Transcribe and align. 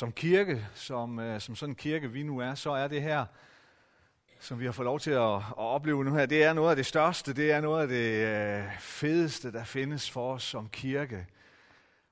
Som 0.00 0.12
kirke, 0.12 0.66
som, 0.74 1.18
øh, 1.18 1.40
som 1.40 1.56
sådan 1.56 1.70
en 1.70 1.76
kirke 1.76 2.10
vi 2.10 2.22
nu 2.22 2.38
er, 2.38 2.54
så 2.54 2.70
er 2.70 2.88
det 2.88 3.02
her, 3.02 3.24
som 4.38 4.60
vi 4.60 4.64
har 4.64 4.72
fået 4.72 4.84
lov 4.84 5.00
til 5.00 5.10
at, 5.10 5.36
at 5.36 5.42
opleve 5.56 6.04
nu 6.04 6.14
her, 6.14 6.26
det 6.26 6.44
er 6.44 6.52
noget 6.52 6.70
af 6.70 6.76
det 6.76 6.86
største, 6.86 7.32
det 7.32 7.52
er 7.52 7.60
noget 7.60 7.82
af 7.82 7.88
det 7.88 8.26
øh, 8.26 8.78
fedeste, 8.78 9.52
der 9.52 9.64
findes 9.64 10.10
for 10.10 10.34
os 10.34 10.42
som 10.42 10.68
kirke. 10.68 11.26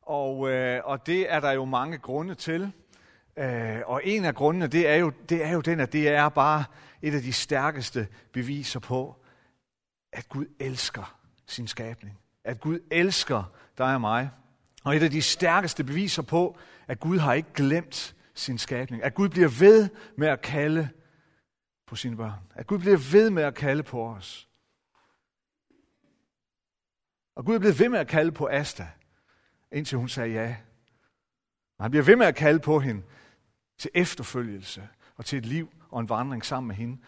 Og, 0.02 0.50
øh, 0.50 0.80
og 0.84 1.06
det 1.06 1.32
er 1.32 1.40
der 1.40 1.50
jo 1.50 1.64
mange 1.64 1.98
grunde 1.98 2.34
til. 2.34 2.72
Øh, 3.36 3.80
og 3.86 4.00
en 4.04 4.24
af 4.24 4.34
grundene, 4.34 4.66
det 4.66 4.88
er, 4.88 4.96
jo, 4.96 5.12
det 5.28 5.44
er 5.44 5.52
jo 5.52 5.60
den, 5.60 5.80
at 5.80 5.92
det 5.92 6.08
er 6.08 6.28
bare 6.28 6.64
et 7.02 7.14
af 7.14 7.22
de 7.22 7.32
stærkeste 7.32 8.08
beviser 8.32 8.80
på, 8.80 9.16
at 10.12 10.28
Gud 10.28 10.46
elsker 10.60 11.18
sin 11.46 11.66
skabning. 11.66 12.18
At 12.44 12.60
Gud 12.60 12.78
elsker 12.90 13.52
dig 13.78 13.94
og 13.94 14.00
mig. 14.00 14.30
Og 14.88 14.96
et 14.96 15.02
af 15.02 15.10
de 15.10 15.22
stærkeste 15.22 15.84
beviser 15.84 16.22
på, 16.22 16.58
at 16.86 17.00
Gud 17.00 17.18
har 17.18 17.34
ikke 17.34 17.52
glemt 17.54 18.16
sin 18.34 18.58
skabning. 18.58 19.02
At 19.02 19.14
Gud 19.14 19.28
bliver 19.28 19.48
ved 19.48 19.88
med 20.16 20.28
at 20.28 20.42
kalde 20.42 20.88
på 21.86 21.96
sine 21.96 22.16
børn. 22.16 22.40
At 22.54 22.66
Gud 22.66 22.78
bliver 22.78 22.96
ved 23.12 23.30
med 23.30 23.42
at 23.42 23.54
kalde 23.54 23.82
på 23.82 24.08
os. 24.08 24.48
Og 27.36 27.44
Gud 27.44 27.54
er 27.54 27.58
blevet 27.58 27.78
ved 27.78 27.88
med 27.88 27.98
at 27.98 28.08
kalde 28.08 28.32
på 28.32 28.48
Asta, 28.48 28.88
indtil 29.72 29.98
hun 29.98 30.08
sagde 30.08 30.32
ja. 30.32 30.56
Og 31.78 31.84
han 31.84 31.90
bliver 31.90 32.04
ved 32.04 32.16
med 32.16 32.26
at 32.26 32.36
kalde 32.36 32.60
på 32.60 32.80
hende 32.80 33.02
til 33.78 33.90
efterfølgelse 33.94 34.88
og 35.16 35.24
til 35.24 35.38
et 35.38 35.46
liv 35.46 35.72
og 35.90 36.00
en 36.00 36.08
vandring 36.08 36.44
sammen 36.44 36.68
med 36.68 36.76
hende. 36.76 36.98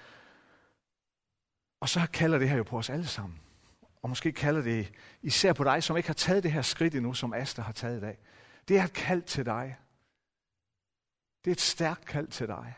Og 1.80 1.88
så 1.88 2.06
kalder 2.12 2.38
det 2.38 2.48
her 2.48 2.56
jo 2.56 2.62
på 2.62 2.78
os 2.78 2.90
alle 2.90 3.06
sammen. 3.06 3.40
Og 4.02 4.08
måske 4.08 4.32
kalder 4.32 4.62
det 4.62 4.92
især 5.22 5.52
på 5.52 5.64
dig, 5.64 5.82
som 5.82 5.96
ikke 5.96 6.08
har 6.08 6.14
taget 6.14 6.42
det 6.42 6.52
her 6.52 6.62
skridt 6.62 6.94
endnu, 6.94 7.14
som 7.14 7.34
Asta 7.34 7.62
har 7.62 7.72
taget 7.72 7.98
i 7.98 8.00
dag. 8.00 8.18
Det 8.68 8.78
er 8.78 8.84
et 8.84 8.92
kald 8.92 9.22
til 9.22 9.46
dig. 9.46 9.78
Det 11.44 11.50
er 11.50 11.54
et 11.54 11.60
stærkt 11.60 12.04
kald 12.04 12.28
til 12.28 12.46
dig. 12.46 12.74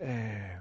Øh, 0.00 0.56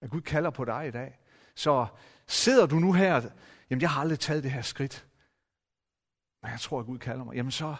at 0.00 0.10
Gud 0.10 0.20
kalder 0.20 0.50
på 0.50 0.64
dig 0.64 0.88
i 0.88 0.90
dag. 0.90 1.18
Så 1.54 1.86
sidder 2.26 2.66
du 2.66 2.76
nu 2.76 2.92
her, 2.92 3.30
jamen 3.70 3.82
jeg 3.82 3.90
har 3.90 4.00
aldrig 4.00 4.18
taget 4.18 4.42
det 4.42 4.50
her 4.50 4.62
skridt, 4.62 5.06
men 6.42 6.50
jeg 6.50 6.60
tror, 6.60 6.80
at 6.80 6.86
Gud 6.86 6.98
kalder 6.98 7.24
mig, 7.24 7.34
jamen 7.34 7.52
så, 7.52 7.76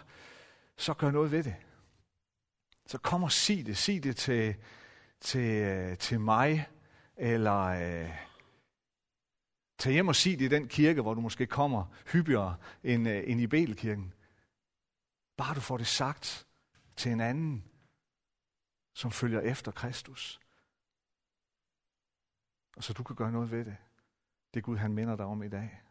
så 0.77 0.93
gør 0.93 1.11
noget 1.11 1.31
ved 1.31 1.43
det. 1.43 1.55
Så 2.85 2.97
kom 2.97 3.23
og 3.23 3.31
sig 3.31 3.65
det. 3.65 3.77
Sig 3.77 4.03
det 4.03 4.15
til, 4.15 4.55
til, 5.21 5.51
øh, 5.51 5.97
til 5.97 6.19
mig, 6.19 6.67
eller 7.17 7.59
øh, 7.61 8.09
tag 9.77 9.93
hjem 9.93 10.07
og 10.07 10.15
sig 10.15 10.39
det 10.39 10.45
i 10.45 10.47
den 10.47 10.67
kirke, 10.67 11.01
hvor 11.01 11.13
du 11.13 11.21
måske 11.21 11.47
kommer 11.47 11.85
hyppigere 12.11 12.57
end, 12.83 13.09
øh, 13.09 13.23
end 13.27 13.41
i 13.41 13.47
Belkirken. 13.47 14.13
Bare 15.37 15.55
du 15.55 15.59
får 15.59 15.77
det 15.77 15.87
sagt 15.87 16.47
til 16.95 17.11
en 17.11 17.21
anden, 17.21 17.63
som 18.93 19.11
følger 19.11 19.41
efter 19.41 19.71
Kristus. 19.71 20.39
Og 22.77 22.83
så 22.83 22.93
du 22.93 23.03
kan 23.03 23.15
gøre 23.15 23.31
noget 23.31 23.51
ved 23.51 23.65
det. 23.65 23.77
Det 24.53 24.63
Gud, 24.63 24.77
han 24.77 24.93
minder 24.93 25.15
dig 25.15 25.25
om 25.25 25.43
i 25.43 25.49
dag. 25.49 25.81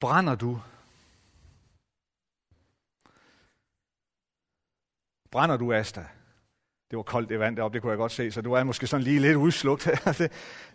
Brænder 0.00 0.34
du? 0.34 0.60
Brænder 5.30 5.56
du, 5.56 5.72
Asta? 5.72 6.21
Det 6.92 6.96
var 6.96 7.02
koldt, 7.02 7.28
det 7.28 7.38
vand 7.38 7.56
deroppe, 7.56 7.74
det 7.74 7.82
kunne 7.82 7.90
jeg 7.90 7.98
godt 7.98 8.12
se, 8.12 8.32
så 8.32 8.40
du 8.40 8.52
er 8.52 8.64
måske 8.64 8.86
sådan 8.86 9.04
lige 9.04 9.20
lidt 9.20 9.36
udslugt. 9.36 9.88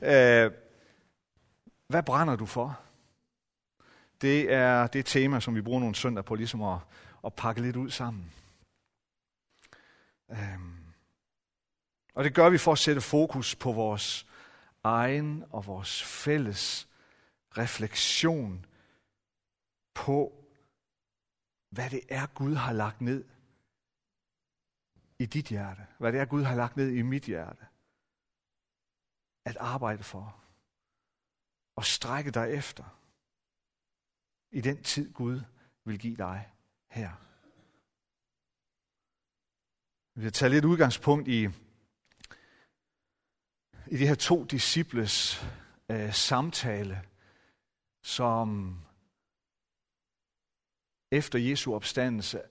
Øh, 0.02 0.52
hvad 1.88 2.04
brænder 2.04 2.36
du 2.36 2.46
for? 2.46 2.80
Det 4.22 4.54
er 4.54 4.88
det 4.88 5.06
tema, 5.06 5.40
som 5.40 5.56
vi 5.56 5.62
bruger 5.62 5.80
nogle 5.80 5.96
søndag 5.96 6.26
på, 6.26 6.36
ligesom 6.36 6.62
at, 6.62 6.80
at 7.26 7.34
pakke 7.34 7.62
lidt 7.62 7.76
ud 7.76 7.90
sammen. 7.90 8.32
Øhm, 10.32 10.78
og 12.14 12.24
det 12.24 12.34
gør 12.36 12.50
vi 12.50 12.58
for 12.58 12.72
at 12.72 12.78
sætte 12.78 13.02
fokus 13.02 13.56
på 13.56 13.72
vores 13.72 14.28
egen 14.84 15.44
og 15.50 15.68
vores 15.68 16.04
fælles 16.04 16.88
refleksion 17.58 18.66
på, 19.94 20.44
hvad 21.70 21.90
det 21.90 22.02
er, 22.10 22.26
Gud 22.26 22.56
har 22.56 22.74
lagt 22.74 23.02
ned 23.02 23.24
i 25.20 25.26
dit 25.26 25.48
hjerte. 25.48 25.88
Hvad 25.98 26.12
det 26.12 26.20
er, 26.20 26.26
Gud 26.26 26.44
har 26.44 26.56
lagt 26.56 26.78
ned 26.78 26.90
i 26.90 27.02
mit 27.02 27.24
hjerte. 27.24 27.66
At 29.46 29.58
arbejde 29.58 30.04
for. 30.04 30.44
Og 31.76 31.86
strække 31.86 32.32
dig 32.32 32.52
efter. 32.52 32.84
I 34.52 34.62
den 34.62 34.84
tid, 34.84 35.14
Gud 35.14 35.42
vil 35.86 36.00
give 36.00 36.18
dig 36.18 36.52
her. 36.90 37.12
Vi 40.20 40.24
har 40.24 40.32
tage 40.32 40.50
lidt 40.50 40.66
udgangspunkt 40.66 41.28
i, 41.28 41.44
i 43.88 43.98
de 43.98 44.08
her 44.08 44.16
to 44.16 44.44
disciples 44.44 45.46
øh, 45.92 46.14
samtale, 46.14 47.02
som 48.04 48.80
efter 51.12 51.40
Jesu 51.40 51.76
opstandelse 51.76 52.42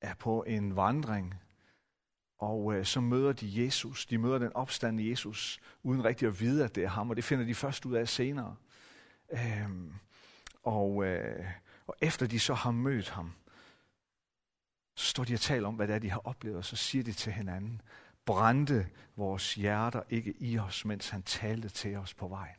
er 0.00 0.14
på 0.14 0.42
en 0.42 0.76
vandring, 0.76 1.34
og 2.40 2.74
øh, 2.74 2.84
så 2.84 3.00
møder 3.00 3.32
de 3.32 3.64
Jesus. 3.64 4.06
De 4.06 4.18
møder 4.18 4.38
den 4.38 4.52
opstandende 4.54 5.10
Jesus, 5.10 5.60
uden 5.82 6.04
rigtig 6.04 6.28
at 6.28 6.40
vide, 6.40 6.64
at 6.64 6.74
det 6.74 6.84
er 6.84 6.88
ham, 6.88 7.10
og 7.10 7.16
det 7.16 7.24
finder 7.24 7.44
de 7.44 7.54
først 7.54 7.86
ud 7.86 7.94
af 7.94 8.08
senere. 8.08 8.56
Øhm, 9.32 9.92
og, 10.62 11.04
øh, 11.04 11.44
og 11.86 11.94
efter 12.00 12.26
de 12.26 12.40
så 12.40 12.54
har 12.54 12.70
mødt 12.70 13.10
ham, 13.10 13.32
så 14.94 15.06
står 15.06 15.24
de 15.24 15.34
og 15.34 15.40
taler 15.40 15.68
om, 15.68 15.74
hvad 15.74 15.88
det 15.88 15.94
er, 15.94 15.98
de 15.98 16.10
har 16.10 16.26
oplevet, 16.26 16.58
og 16.58 16.64
så 16.64 16.76
siger 16.76 17.04
de 17.04 17.12
til 17.12 17.32
hinanden, 17.32 17.82
brændte 18.24 18.88
vores 19.16 19.54
hjerter 19.54 20.02
ikke 20.10 20.34
i 20.38 20.58
os, 20.58 20.84
mens 20.84 21.08
han 21.08 21.22
talte 21.22 21.68
til 21.68 21.96
os 21.96 22.14
på 22.14 22.28
vejen. 22.28 22.56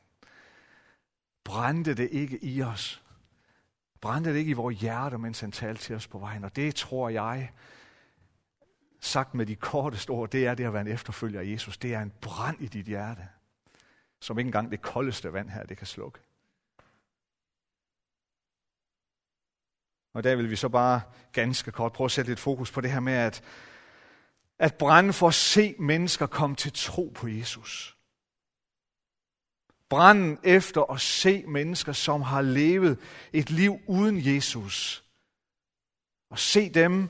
Brændte 1.43 1.93
det 1.93 2.09
ikke 2.11 2.43
i 2.43 2.61
os, 2.61 3.03
Brændte 4.01 4.33
det 4.33 4.37
ikke 4.37 4.49
i 4.49 4.53
vores 4.53 4.79
hjerter, 4.79 5.17
mens 5.17 5.39
han 5.39 5.51
talte 5.51 5.81
til 5.81 5.95
os 5.95 6.07
på 6.07 6.19
vejen? 6.19 6.43
Og 6.43 6.55
det 6.55 6.75
tror 6.75 7.09
jeg, 7.09 7.51
sagt 9.01 9.33
med 9.33 9.45
de 9.45 9.55
korteste 9.55 10.09
ord, 10.09 10.29
det 10.29 10.47
er 10.47 10.55
det 10.55 10.65
at 10.65 10.73
være 10.73 10.81
en 10.81 10.87
efterfølger 10.87 11.39
af 11.39 11.45
Jesus. 11.45 11.77
Det 11.77 11.93
er 11.93 12.01
en 12.01 12.13
brand 12.21 12.61
i 12.61 12.67
dit 12.67 12.85
hjerte, 12.85 13.27
som 14.19 14.39
ikke 14.39 14.47
engang 14.47 14.71
det 14.71 14.81
koldeste 14.81 15.33
vand 15.33 15.49
her, 15.49 15.63
det 15.63 15.77
kan 15.77 15.87
slukke. 15.87 16.19
Og 20.13 20.23
der 20.23 20.35
vil 20.35 20.49
vi 20.49 20.55
så 20.55 20.69
bare 20.69 21.01
ganske 21.31 21.71
kort 21.71 21.93
prøve 21.93 22.05
at 22.05 22.11
sætte 22.11 22.31
lidt 22.31 22.39
fokus 22.39 22.71
på 22.71 22.81
det 22.81 22.91
her 22.91 22.99
med, 22.99 23.13
at, 23.13 23.43
at 24.59 24.75
brænde 24.75 25.13
for 25.13 25.27
at 25.27 25.33
se 25.33 25.75
mennesker 25.79 26.25
komme 26.25 26.55
til 26.55 26.71
tro 26.73 27.11
på 27.15 27.27
Jesus. 27.27 27.97
Branden 29.89 30.39
efter 30.43 30.91
at 30.91 31.01
se 31.01 31.43
mennesker, 31.47 31.93
som 31.93 32.21
har 32.21 32.41
levet 32.41 32.99
et 33.33 33.49
liv 33.49 33.79
uden 33.87 34.25
Jesus. 34.25 35.03
Og 36.29 36.39
se 36.39 36.69
dem 36.69 37.09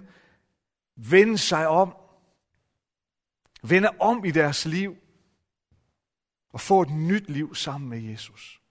vende 1.09 1.37
sig 1.37 1.67
om. 1.67 1.95
Vende 3.63 3.89
om 3.99 4.25
i 4.25 4.31
deres 4.31 4.65
liv. 4.65 4.97
Og 6.53 6.61
få 6.61 6.81
et 6.81 6.89
nyt 6.89 7.29
liv 7.29 7.55
sammen 7.55 7.89
med 7.89 7.99
Jesus. 7.99 8.61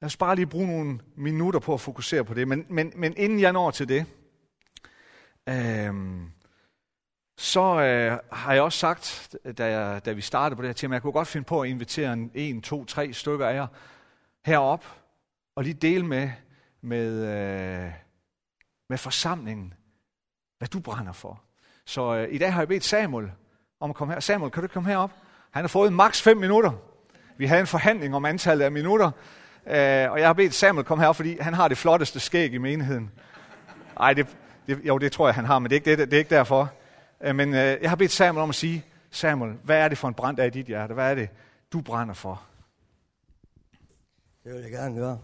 Lad 0.00 0.06
os 0.06 0.16
bare 0.16 0.36
lige 0.36 0.46
bruge 0.46 0.66
nogle 0.66 1.00
minutter 1.16 1.60
på 1.60 1.74
at 1.74 1.80
fokusere 1.80 2.24
på 2.24 2.34
det. 2.34 2.48
Men, 2.48 2.66
men, 2.68 2.92
men 2.96 3.14
inden 3.16 3.40
jeg 3.40 3.52
når 3.52 3.70
til 3.70 3.88
det, 3.88 4.06
øh, 5.48 5.94
så 7.36 7.60
øh, 7.60 8.18
har 8.32 8.52
jeg 8.52 8.62
også 8.62 8.78
sagt, 8.78 9.36
da, 9.58 9.78
jeg, 9.78 10.04
da 10.04 10.12
vi 10.12 10.20
startede 10.20 10.56
på 10.56 10.62
det 10.62 10.68
her 10.68 10.74
tema, 10.74 10.94
jeg 10.94 11.02
kunne 11.02 11.12
godt 11.12 11.28
finde 11.28 11.44
på 11.44 11.60
at 11.60 11.68
invitere 11.68 12.12
en, 12.12 12.30
en 12.34 12.62
to, 12.62 12.84
tre 12.84 13.12
stykker 13.12 13.46
af 13.46 13.54
jer 13.54 13.66
herop 14.44 14.84
og 15.54 15.64
lige 15.64 15.74
dele 15.74 16.06
med, 16.06 16.30
med, 16.80 17.10
øh, 17.10 17.92
med 18.88 18.98
forsamlingen, 18.98 19.74
hvad 20.60 20.68
du 20.68 20.80
brænder 20.80 21.12
for. 21.12 21.40
Så 21.84 22.14
øh, 22.14 22.34
i 22.34 22.38
dag 22.38 22.52
har 22.52 22.60
jeg 22.60 22.68
bedt 22.68 22.84
Samuel 22.84 23.30
om 23.80 23.90
at 23.90 23.96
komme 23.96 24.14
her. 24.14 24.20
Samuel, 24.20 24.50
kan 24.50 24.62
du 24.62 24.68
komme 24.68 24.88
herop? 24.88 25.10
Han 25.50 25.62
har 25.62 25.68
fået 25.68 25.92
maks 25.92 26.22
5 26.22 26.36
minutter. 26.36 26.72
Vi 27.36 27.46
havde 27.46 27.60
en 27.60 27.66
forhandling 27.66 28.14
om 28.14 28.24
antallet 28.24 28.64
af 28.64 28.72
minutter, 28.72 29.10
øh, 29.66 30.10
og 30.10 30.20
jeg 30.20 30.28
har 30.28 30.32
bedt 30.32 30.54
Samuel 30.54 30.86
komme 30.86 31.04
her, 31.04 31.12
fordi 31.12 31.38
han 31.40 31.54
har 31.54 31.68
det 31.68 31.78
flotteste 31.78 32.20
skæg 32.20 32.52
i 32.52 32.58
menigheden. 32.58 33.10
Nej, 33.98 34.12
det, 34.12 34.26
det, 34.66 34.78
jo, 34.84 34.98
det 34.98 35.12
tror 35.12 35.28
jeg, 35.28 35.34
han 35.34 35.44
har, 35.44 35.58
men 35.58 35.70
det 35.70 35.76
er 35.76 35.80
ikke, 35.80 35.90
det, 35.90 36.10
det 36.10 36.16
er 36.16 36.18
ikke 36.18 36.34
derfor. 36.34 36.72
Øh, 37.20 37.34
men 37.34 37.54
øh, 37.54 37.78
jeg 37.82 37.90
har 37.90 37.96
bedt 37.96 38.12
Samuel 38.12 38.42
om 38.42 38.48
at 38.48 38.54
sige, 38.54 38.84
Samuel, 39.10 39.56
hvad 39.64 39.78
er 39.78 39.88
det 39.88 39.98
for 39.98 40.08
en 40.08 40.14
brand, 40.14 40.36
der 40.36 40.42
er 40.42 40.46
i 40.46 40.50
dit 40.50 40.66
hjerte? 40.66 40.94
Hvad 40.94 41.10
er 41.10 41.14
det, 41.14 41.28
du 41.72 41.80
brænder 41.80 42.14
for? 42.14 42.42
Det 44.44 44.54
vil 44.54 44.60
jeg 44.60 44.70
gerne 44.70 44.96
gøre. 44.96 45.18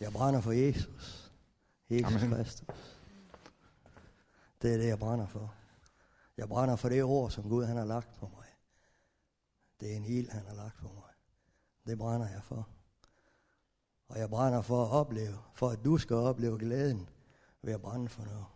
Jeg 0.00 0.12
brænder 0.12 0.40
for 0.40 0.52
Jesus. 0.52 1.30
Jesus 1.90 2.22
Amen. 2.22 2.36
Kristus. 2.36 2.87
Det 4.62 4.74
er 4.74 4.76
det, 4.76 4.86
jeg 4.86 4.98
brænder 4.98 5.26
for. 5.26 5.54
Jeg 6.36 6.48
brænder 6.48 6.76
for 6.76 6.88
det 6.88 7.04
ord, 7.04 7.30
som 7.30 7.48
Gud 7.48 7.64
han 7.64 7.76
har 7.76 7.84
lagt 7.84 8.14
på 8.14 8.28
mig. 8.28 8.46
Det 9.80 9.92
er 9.92 9.96
en 9.96 10.04
ild, 10.04 10.30
han 10.30 10.46
har 10.46 10.54
lagt 10.54 10.76
på 10.76 10.88
mig. 10.88 11.12
Det 11.86 11.98
brænder 11.98 12.28
jeg 12.28 12.42
for. 12.42 12.68
Og 14.08 14.18
jeg 14.18 14.30
brænder 14.30 14.62
for 14.62 14.84
at 14.84 14.90
opleve, 14.90 15.38
for 15.54 15.68
at 15.68 15.84
du 15.84 15.98
skal 15.98 16.16
opleve 16.16 16.58
glæden 16.58 17.08
ved 17.62 17.72
at 17.72 17.82
brænde 17.82 18.08
for 18.08 18.24
noget. 18.24 18.46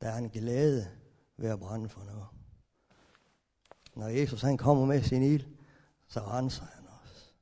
Der 0.00 0.08
er 0.08 0.18
en 0.18 0.30
glæde 0.30 0.98
ved 1.36 1.50
at 1.50 1.58
brænde 1.58 1.88
for 1.88 2.04
noget. 2.04 2.26
Når 3.94 4.08
Jesus 4.08 4.42
han 4.42 4.56
kommer 4.56 4.84
med 4.86 5.02
sin 5.02 5.22
ild, 5.22 5.46
så 6.06 6.20
renser 6.20 6.64
han 6.64 6.88
os. 6.88 7.34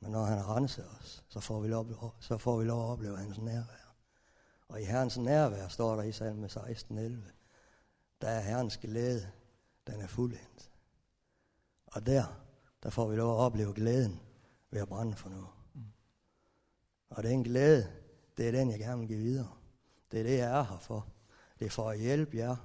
Men 0.00 0.10
når 0.12 0.24
han 0.24 0.48
renser 0.48 0.84
os, 1.00 1.24
så 1.28 1.40
får 1.40 1.60
vi 1.60 1.68
lov, 1.68 2.14
så 2.20 2.38
får 2.38 2.58
vi 2.58 2.64
lov 2.64 2.84
at 2.84 2.90
opleve 2.92 3.18
hans 3.18 3.38
nærvær. 3.38 3.91
Og 4.72 4.80
i 4.80 4.84
Herrens 4.84 5.18
nærvær 5.18 5.68
står 5.68 5.96
der 5.96 6.02
i 6.02 6.12
salme 6.12 6.46
16.11, 6.46 7.00
der 8.20 8.28
er 8.28 8.40
Herrens 8.40 8.76
glæde, 8.76 9.30
den 9.86 10.00
er 10.00 10.06
fuldendt. 10.06 10.72
Og 11.86 12.06
der, 12.06 12.44
der 12.82 12.90
får 12.90 13.08
vi 13.08 13.16
lov 13.16 13.32
at 13.32 13.38
opleve 13.38 13.74
glæden 13.74 14.20
ved 14.70 14.80
at 14.80 14.88
brænde 14.88 15.16
for 15.16 15.28
noget. 15.28 15.48
Og 17.10 17.22
den 17.22 17.44
glæde, 17.44 17.92
det 18.36 18.48
er 18.48 18.52
den, 18.52 18.70
jeg 18.70 18.78
gerne 18.78 18.98
vil 18.98 19.08
give 19.08 19.18
videre. 19.18 19.50
Det 20.10 20.20
er 20.20 20.24
det, 20.24 20.38
jeg 20.38 20.58
er 20.58 20.62
her 20.62 20.78
for. 20.78 21.06
Det 21.58 21.66
er 21.66 21.70
for 21.70 21.90
at 21.90 21.98
hjælpe 21.98 22.36
jer 22.36 22.56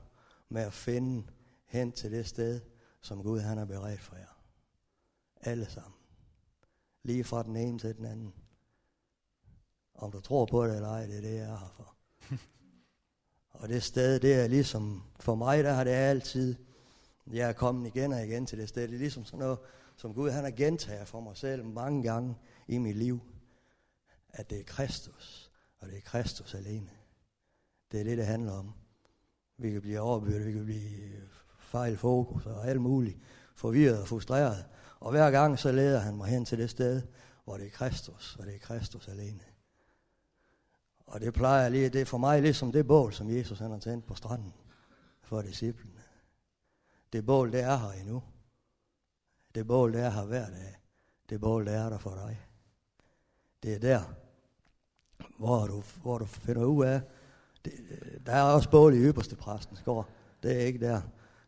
med 0.50 0.62
at 0.62 0.74
finde 0.74 1.28
hen 1.66 1.92
til 1.92 2.12
det 2.12 2.28
sted, 2.28 2.62
som 3.02 3.24
Gud 3.24 3.40
han 3.40 3.58
har 3.58 3.66
beredt 3.66 4.02
for 4.02 4.16
jer. 4.16 4.42
Alle 5.42 5.70
sammen. 5.70 6.00
Lige 7.04 7.24
fra 7.24 7.44
den 7.44 7.56
ene 7.56 7.80
til 7.80 7.98
den 7.98 8.06
anden. 8.06 8.34
Om 9.96 10.12
du 10.12 10.20
tror 10.20 10.46
på 10.46 10.68
det 10.68 10.76
eller 10.76 10.90
ej, 10.90 11.06
det 11.06 11.18
er 11.18 11.22
det, 11.22 11.36
jeg 11.36 11.50
er 11.50 11.58
her 11.58 11.74
for. 11.76 11.97
og 13.60 13.70
det 13.70 13.84
sted, 13.84 14.20
det 14.20 14.34
er 14.34 14.48
ligesom, 14.48 15.04
for 15.20 15.36
mig 15.36 15.64
der 15.64 15.74
har 15.74 15.84
det 15.84 15.92
altid, 15.92 16.56
jeg 17.32 17.50
er 17.50 17.54
kommet 17.54 17.96
igen 17.96 18.14
og 18.14 18.26
igen 18.26 18.46
til 18.46 18.58
det 18.58 18.70
sted. 18.70 18.88
Det 18.88 18.94
er 18.94 19.00
ligesom 19.00 19.26
sådan 19.26 19.40
noget, 19.40 19.60
som 19.96 20.14
Gud 20.14 20.30
han 20.30 20.44
har 20.44 20.52
gentaget 20.52 21.08
for 21.08 21.20
mig 21.20 21.38
selv 21.38 21.66
mange 21.66 22.04
gange 22.04 22.36
i 22.68 22.78
mit 22.78 22.96
liv. 22.96 23.20
At 24.30 24.50
det 24.50 24.60
er 24.60 24.64
Kristus, 24.64 25.52
og 25.80 25.88
det 25.88 25.98
er 25.98 26.02
Kristus 26.02 26.54
alene. 26.54 26.90
Det 27.92 28.00
er 28.00 28.04
det, 28.04 28.18
det 28.18 28.26
handler 28.26 28.52
om. 28.52 28.74
Vi 29.58 29.72
kan 29.72 29.82
blive 29.82 30.00
overbyrdet, 30.00 30.46
vi 30.46 30.52
kan 30.52 30.66
blive 30.66 31.12
fejl 31.60 31.98
fokus 31.98 32.46
og 32.46 32.68
alt 32.68 32.82
muligt, 32.82 33.18
forvirret 33.56 34.02
og 34.02 34.08
frustreret. 34.08 34.66
Og 35.00 35.12
hver 35.12 35.32
gang 35.32 35.60
så 35.60 35.72
leder 35.72 36.00
han 36.00 36.18
mig 36.18 36.28
hen 36.28 36.46
til 36.46 36.58
det 36.58 36.70
sted, 36.70 37.02
hvor 37.44 37.58
det 37.58 37.66
er 37.66 37.72
Kristus, 37.72 38.38
og 38.40 38.46
det 38.46 38.56
er 38.56 38.60
Kristus 38.60 39.08
alene. 39.08 39.44
Og 41.08 41.22
det 41.22 41.34
plejer 41.34 41.70
lige, 41.70 41.90
det 41.90 42.02
er 42.02 42.06
for 42.06 42.18
mig 42.18 42.42
ligesom 42.42 42.72
det 42.72 42.88
bål, 42.88 43.14
som 43.14 43.30
Jesus 43.30 43.60
han 43.60 43.72
har 43.72 43.80
tændt 43.80 44.06
på 44.06 44.16
stranden 44.16 44.54
for 45.22 45.42
disciplene. 45.42 46.02
Det 47.14 47.26
bål, 47.26 47.52
det 47.52 47.62
er 47.62 47.78
her 47.78 47.92
endnu. 47.92 48.24
Det 49.56 49.68
bål, 49.68 49.94
det 49.94 50.02
er 50.02 50.10
her 50.10 50.26
hver 50.26 50.50
dag. 50.50 50.76
Det 51.30 51.42
bål, 51.42 51.66
det 51.66 51.74
er 51.74 51.90
der 51.90 51.98
for 51.98 52.16
dig. 52.16 52.42
Det 53.64 53.74
er 53.74 53.80
der, 53.80 54.02
hvor 55.38 55.68
du, 55.68 55.84
hvor 56.02 56.18
du 56.18 56.26
finder 56.26 56.66
ud 56.66 56.86
af, 56.86 57.02
det, 57.66 57.74
der 58.26 58.32
er 58.32 58.44
også 58.44 58.70
bål 58.70 58.94
i 58.94 58.98
ypperste 58.98 59.36
præstens 59.36 59.82
gård. 59.82 60.10
Det 60.44 60.52
er 60.52 60.66
ikke 60.66 60.80
der. 60.80 61.02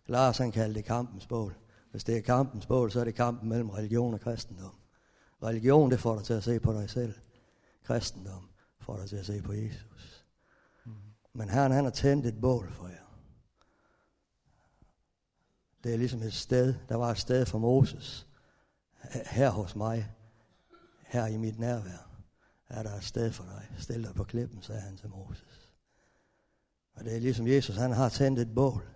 Lars 0.05 0.37
han 0.37 0.51
kalder 0.51 0.73
det 0.73 0.85
kampens 0.85 1.27
bål. 1.27 1.55
Hvis 1.91 2.03
det 2.03 2.17
er 2.17 2.21
kampens 2.21 2.65
bål, 2.65 2.91
så 2.91 2.99
er 2.99 3.03
det 3.03 3.15
kampen 3.15 3.49
mellem 3.49 3.69
religion 3.69 4.13
og 4.13 4.19
kristendom. 4.19 4.75
Religion, 5.43 5.91
det 5.91 5.99
får 5.99 6.15
dig 6.15 6.23
til 6.23 6.33
at 6.33 6.43
se 6.43 6.59
på 6.59 6.73
dig 6.73 6.89
selv. 6.89 7.13
Kristendom 7.83 8.49
får 8.89 8.97
dig 8.97 9.09
til 9.09 9.15
at 9.15 9.25
se 9.25 9.41
på 9.41 9.53
Jesus. 9.53 10.25
Mm. 10.85 10.93
Men 11.33 11.49
Herren, 11.49 11.71
han 11.71 11.83
har 11.83 11.91
tændt 11.91 12.25
et 12.25 12.41
bål 12.41 12.71
for 12.71 12.87
jer. 12.87 13.21
Det 15.83 15.93
er 15.93 15.97
ligesom 15.97 16.21
et 16.21 16.33
sted, 16.33 16.75
der 16.89 16.95
var 16.95 17.11
et 17.11 17.17
sted 17.17 17.45
for 17.45 17.59
Moses. 17.59 18.27
Her 19.25 19.49
hos 19.49 19.75
mig, 19.75 20.11
her 21.01 21.25
i 21.25 21.37
mit 21.37 21.59
nærvær, 21.59 22.09
er 22.69 22.83
der 22.83 22.95
et 22.95 23.03
sted 23.03 23.31
for 23.31 23.43
dig. 23.43 23.69
Stil 23.77 24.03
dig 24.03 24.15
på 24.15 24.23
klippen, 24.23 24.61
sagde 24.61 24.81
han 24.81 24.97
til 24.97 25.09
Moses. 25.09 25.71
Og 26.93 27.05
det 27.05 27.15
er 27.15 27.19
ligesom 27.19 27.47
Jesus, 27.47 27.75
han 27.75 27.91
har 27.91 28.09
tændt 28.09 28.39
et 28.39 28.55
bål. 28.55 28.89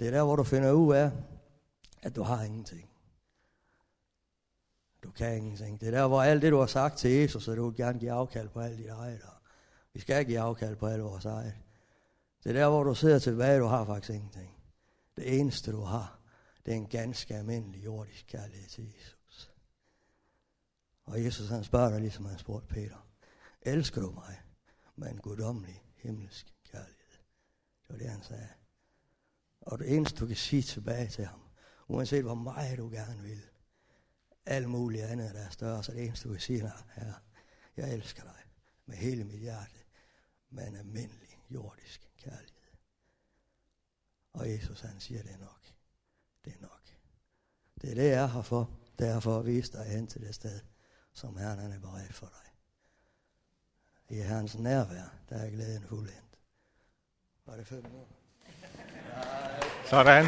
Det 0.00 0.06
er 0.06 0.10
der, 0.10 0.22
hvor 0.22 0.36
du 0.36 0.44
finder 0.44 0.72
ud 0.72 0.94
af, 0.94 1.10
at 2.02 2.16
du 2.16 2.22
har 2.22 2.42
ingenting. 2.42 2.91
Du 5.02 5.10
kan 5.10 5.36
ingenting. 5.36 5.80
Det 5.80 5.86
er 5.86 5.90
der, 5.90 6.08
hvor 6.08 6.22
alt 6.22 6.42
det, 6.42 6.52
du 6.52 6.58
har 6.58 6.66
sagt 6.66 6.98
til 6.98 7.10
Jesus, 7.10 7.48
at 7.48 7.56
du 7.56 7.68
vil 7.68 7.76
gerne 7.76 7.98
give 7.98 8.12
afkald 8.12 8.48
på 8.48 8.60
alt 8.60 8.78
dit 8.78 8.86
eget. 8.88 9.20
Vi 9.92 10.00
skal 10.00 10.24
give 10.24 10.40
afkald 10.40 10.76
på 10.76 10.86
alt 10.86 11.02
vores 11.02 11.24
eget. 11.24 11.54
Det 12.44 12.50
er 12.50 12.60
der, 12.60 12.68
hvor 12.68 12.82
du 12.82 12.94
sidder 12.94 13.18
tilbage, 13.18 13.60
du 13.60 13.66
har 13.66 13.84
faktisk 13.84 14.10
ingenting. 14.10 14.56
Det 15.16 15.40
eneste, 15.40 15.72
du 15.72 15.80
har, 15.80 16.20
det 16.66 16.72
er 16.72 16.76
en 16.76 16.86
ganske 16.86 17.34
almindelig 17.34 17.84
jordisk 17.84 18.26
kærlighed 18.26 18.68
til 18.68 18.84
Jesus. 18.84 19.52
Og 21.04 21.24
Jesus 21.24 21.48
han 21.48 21.64
spørger 21.64 21.90
dig, 21.90 22.00
ligesom 22.00 22.24
han 22.24 22.38
spurgte 22.38 22.66
Peter. 22.66 23.06
Elsker 23.62 24.00
du 24.00 24.10
mig 24.10 24.40
med 24.96 25.10
en 25.10 25.18
guddommelig 25.18 25.84
himmelsk 25.94 26.54
kærlighed? 26.70 27.18
Det 27.82 27.88
var 27.88 27.96
det, 27.96 28.08
han 28.08 28.22
sagde. 28.22 28.48
Og 29.60 29.78
det 29.78 29.96
eneste, 29.96 30.20
du 30.20 30.26
kan 30.26 30.36
sige 30.36 30.62
tilbage 30.62 31.08
til 31.08 31.24
ham, 31.24 31.40
uanset 31.88 32.22
hvor 32.22 32.34
meget 32.34 32.78
du 32.78 32.88
gerne 32.88 33.22
vil, 33.22 33.42
alt 34.46 34.68
muligt 34.68 35.04
andet, 35.04 35.34
der 35.34 35.40
er 35.40 35.50
større, 35.50 35.84
så 35.84 35.92
det 35.92 36.04
eneste, 36.04 36.28
du 36.28 36.32
kan 36.32 36.40
sige, 36.40 36.62
er, 36.62 36.84
herre, 36.94 37.14
jeg 37.76 37.94
elsker 37.94 38.22
dig 38.22 38.42
med 38.86 38.96
hele 38.96 39.24
mit 39.24 39.40
hjerte, 39.40 39.76
med 40.50 40.68
en 40.68 40.76
almindelig 40.76 41.38
jordisk 41.50 42.10
kærlighed. 42.18 42.62
Og 44.32 44.50
Jesus 44.50 44.80
han 44.80 45.00
siger, 45.00 45.22
det 45.22 45.32
er 45.32 45.38
nok. 45.38 45.62
Det 46.44 46.52
er 46.52 46.60
nok. 46.60 46.82
Det 47.80 47.90
er 47.90 47.94
det, 47.94 48.10
jeg 48.10 48.22
er 48.22 48.26
her 48.26 48.42
for. 48.42 48.70
Det 48.98 49.08
er 49.08 49.20
for 49.20 49.38
at 49.38 49.46
vise 49.46 49.72
dig 49.72 49.84
hen 49.84 50.06
til 50.06 50.20
det 50.20 50.34
sted, 50.34 50.60
som 51.12 51.36
Herren 51.36 51.58
han 51.58 51.72
er 51.72 51.80
beredt 51.80 52.14
for 52.14 52.26
dig. 52.26 52.42
I 54.16 54.20
Herrens 54.20 54.58
nærvær, 54.58 55.14
der 55.28 55.36
er 55.36 55.50
glæden 55.50 55.82
fuldendt. 55.82 56.38
Var 57.46 57.56
det 57.56 57.66
fem 57.66 57.82
minutter? 57.82 58.14
Sådan. 59.90 60.26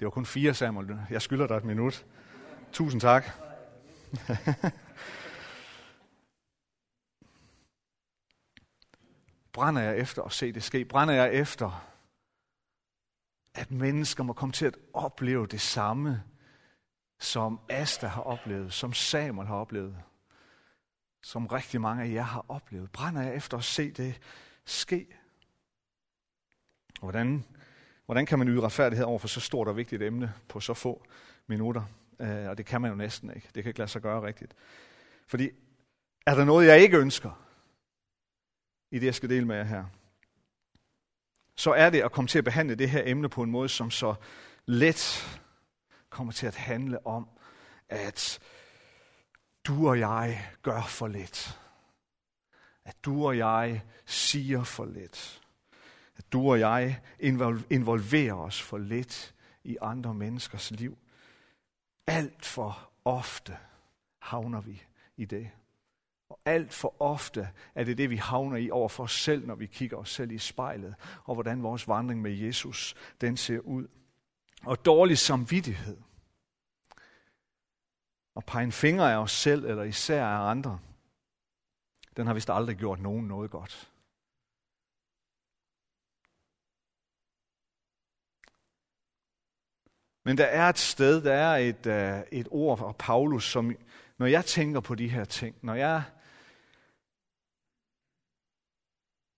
Det 0.00 0.06
var 0.06 0.10
kun 0.10 0.26
fire, 0.26 0.54
Samuel. 0.54 0.98
Jeg 1.10 1.22
skylder 1.22 1.46
dig 1.46 1.56
et 1.56 1.64
minut. 1.64 2.06
Tusind 2.72 3.00
tak. 3.00 3.24
Brænder 9.52 9.82
jeg 9.82 9.98
efter 9.98 10.22
at 10.22 10.32
se 10.32 10.52
det 10.52 10.62
ske? 10.62 10.84
Brænder 10.84 11.14
jeg 11.14 11.34
efter, 11.34 11.90
at 13.54 13.70
mennesker 13.70 14.22
må 14.22 14.32
komme 14.32 14.52
til 14.52 14.66
at 14.66 14.76
opleve 14.92 15.46
det 15.46 15.60
samme, 15.60 16.22
som 17.18 17.60
Asta 17.68 18.06
har 18.06 18.22
oplevet, 18.22 18.72
som 18.72 18.92
Samuel 18.92 19.48
har 19.48 19.56
oplevet, 19.56 19.96
som 21.22 21.46
rigtig 21.46 21.80
mange 21.80 22.02
af 22.02 22.08
jer 22.08 22.22
har 22.22 22.44
oplevet? 22.48 22.92
Brænder 22.92 23.22
jeg 23.22 23.34
efter 23.34 23.58
at 23.58 23.64
se 23.64 23.90
det 23.90 24.20
ske? 24.64 25.06
Hvordan, 27.00 27.44
hvordan 28.10 28.26
kan 28.26 28.38
man 28.38 28.48
yde 28.48 28.60
retfærdighed 28.60 29.04
over 29.06 29.18
for 29.18 29.28
så 29.28 29.40
stort 29.40 29.68
og 29.68 29.76
vigtigt 29.76 30.02
emne 30.02 30.34
på 30.48 30.60
så 30.60 30.74
få 30.74 31.06
minutter? 31.46 31.82
Uh, 32.18 32.26
og 32.28 32.58
det 32.58 32.66
kan 32.66 32.80
man 32.80 32.90
jo 32.90 32.96
næsten 32.96 33.30
ikke. 33.36 33.48
Det 33.54 33.62
kan 33.62 33.70
ikke 33.70 33.78
lade 33.78 33.90
sig 33.90 34.02
gøre 34.02 34.22
rigtigt. 34.26 34.54
Fordi 35.26 35.50
er 36.26 36.34
der 36.34 36.44
noget, 36.44 36.66
jeg 36.66 36.80
ikke 36.80 36.98
ønsker, 36.98 37.46
i 38.90 38.98
det, 38.98 39.06
jeg 39.06 39.14
skal 39.14 39.30
dele 39.30 39.46
med 39.46 39.56
jer 39.56 39.64
her, 39.64 39.84
så 41.56 41.72
er 41.72 41.90
det 41.90 42.00
at 42.00 42.12
komme 42.12 42.28
til 42.28 42.38
at 42.38 42.44
behandle 42.44 42.74
det 42.74 42.90
her 42.90 43.02
emne 43.06 43.28
på 43.28 43.42
en 43.42 43.50
måde, 43.50 43.68
som 43.68 43.90
så 43.90 44.14
let 44.66 45.28
kommer 46.08 46.32
til 46.32 46.46
at 46.46 46.56
handle 46.56 47.06
om, 47.06 47.28
at 47.88 48.38
du 49.64 49.88
og 49.88 49.98
jeg 49.98 50.50
gør 50.62 50.82
for 50.82 51.08
lidt. 51.08 51.58
At 52.84 53.04
du 53.04 53.26
og 53.26 53.38
jeg 53.38 53.82
siger 54.06 54.64
for 54.64 54.84
lidt. 54.84 55.39
Du 56.32 56.50
og 56.50 56.60
jeg 56.60 57.00
involverer 57.70 58.34
os 58.34 58.62
for 58.62 58.78
lidt 58.78 59.34
i 59.64 59.76
andre 59.82 60.14
menneskers 60.14 60.70
liv. 60.70 60.98
Alt 62.06 62.44
for 62.44 62.90
ofte 63.04 63.56
havner 64.18 64.60
vi 64.60 64.82
i 65.16 65.24
det. 65.24 65.50
Og 66.28 66.40
alt 66.44 66.74
for 66.74 67.02
ofte 67.02 67.50
er 67.74 67.84
det 67.84 67.98
det, 67.98 68.10
vi 68.10 68.16
havner 68.16 68.56
i 68.56 68.70
over 68.70 68.88
for 68.88 69.04
os 69.04 69.12
selv, 69.12 69.46
når 69.46 69.54
vi 69.54 69.66
kigger 69.66 69.96
os 69.96 70.10
selv 70.10 70.30
i 70.30 70.38
spejlet, 70.38 70.94
og 71.24 71.34
hvordan 71.34 71.62
vores 71.62 71.88
vandring 71.88 72.22
med 72.22 72.32
Jesus, 72.32 72.94
den 73.20 73.36
ser 73.36 73.58
ud. 73.58 73.88
Og 74.64 74.84
dårlig 74.84 75.18
samvittighed. 75.18 75.96
Og 78.34 78.44
pege 78.44 78.64
en 78.64 78.72
finger 78.72 79.04
af 79.04 79.16
os 79.16 79.32
selv, 79.32 79.64
eller 79.64 79.82
især 79.82 80.26
af 80.26 80.50
andre, 80.50 80.78
den 82.16 82.26
har 82.26 82.34
vist 82.34 82.50
aldrig 82.50 82.76
gjort 82.76 83.00
nogen 83.00 83.28
noget 83.28 83.50
godt. 83.50 83.90
Men 90.24 90.38
der 90.38 90.44
er 90.44 90.68
et 90.68 90.78
sted, 90.78 91.22
der 91.22 91.32
er 91.32 91.56
et, 91.56 91.86
uh, 91.86 92.38
et 92.38 92.48
ord 92.50 92.78
fra 92.78 92.92
Paulus, 92.92 93.50
som 93.50 93.76
når 94.18 94.26
jeg 94.26 94.44
tænker 94.44 94.80
på 94.80 94.94
de 94.94 95.08
her 95.08 95.24
ting, 95.24 95.56
når 95.62 95.74
jeg 95.74 96.02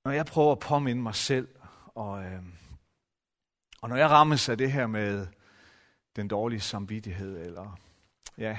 når 0.04 0.12
jeg 0.12 0.26
prøver 0.26 0.52
at 0.52 0.58
påminde 0.58 1.02
mig 1.02 1.14
selv 1.14 1.48
og, 1.94 2.24
øh, 2.24 2.42
Og 3.82 3.88
når 3.88 3.96
jeg 3.96 4.10
rammes 4.10 4.48
af 4.48 4.58
det 4.58 4.72
her 4.72 4.86
med 4.86 5.26
den 6.16 6.28
dårlige 6.28 6.60
samvittighed, 6.60 7.46
eller 7.46 7.78
ja, 8.38 8.58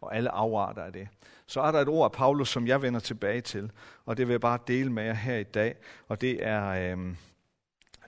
og 0.00 0.16
alle 0.16 0.30
afarter 0.30 0.82
af 0.82 0.92
det, 0.92 1.08
så 1.46 1.60
er 1.60 1.72
der 1.72 1.80
et 1.80 1.88
ord 1.88 2.04
af 2.04 2.12
Paulus, 2.12 2.48
som 2.48 2.66
jeg 2.66 2.82
vender 2.82 3.00
tilbage 3.00 3.40
til, 3.40 3.72
og 4.04 4.16
det 4.16 4.26
vil 4.28 4.32
jeg 4.32 4.40
bare 4.40 4.58
dele 4.66 4.92
med 4.92 5.04
jer 5.04 5.12
her 5.12 5.36
i 5.36 5.42
dag, 5.42 5.76
og 6.08 6.20
det 6.20 6.46
er, 6.46 6.66
øh, 6.66 7.16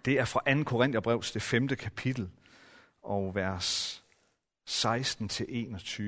det 0.05 0.21
er 0.21 0.25
fra 0.25 0.55
2. 0.55 0.65
Korintherbrevs, 0.65 1.33
det 1.33 1.43
femte 1.43 1.77
kapitel, 1.77 2.31
og 3.07 3.35
vers 3.35 4.05
16-21. 4.69 6.03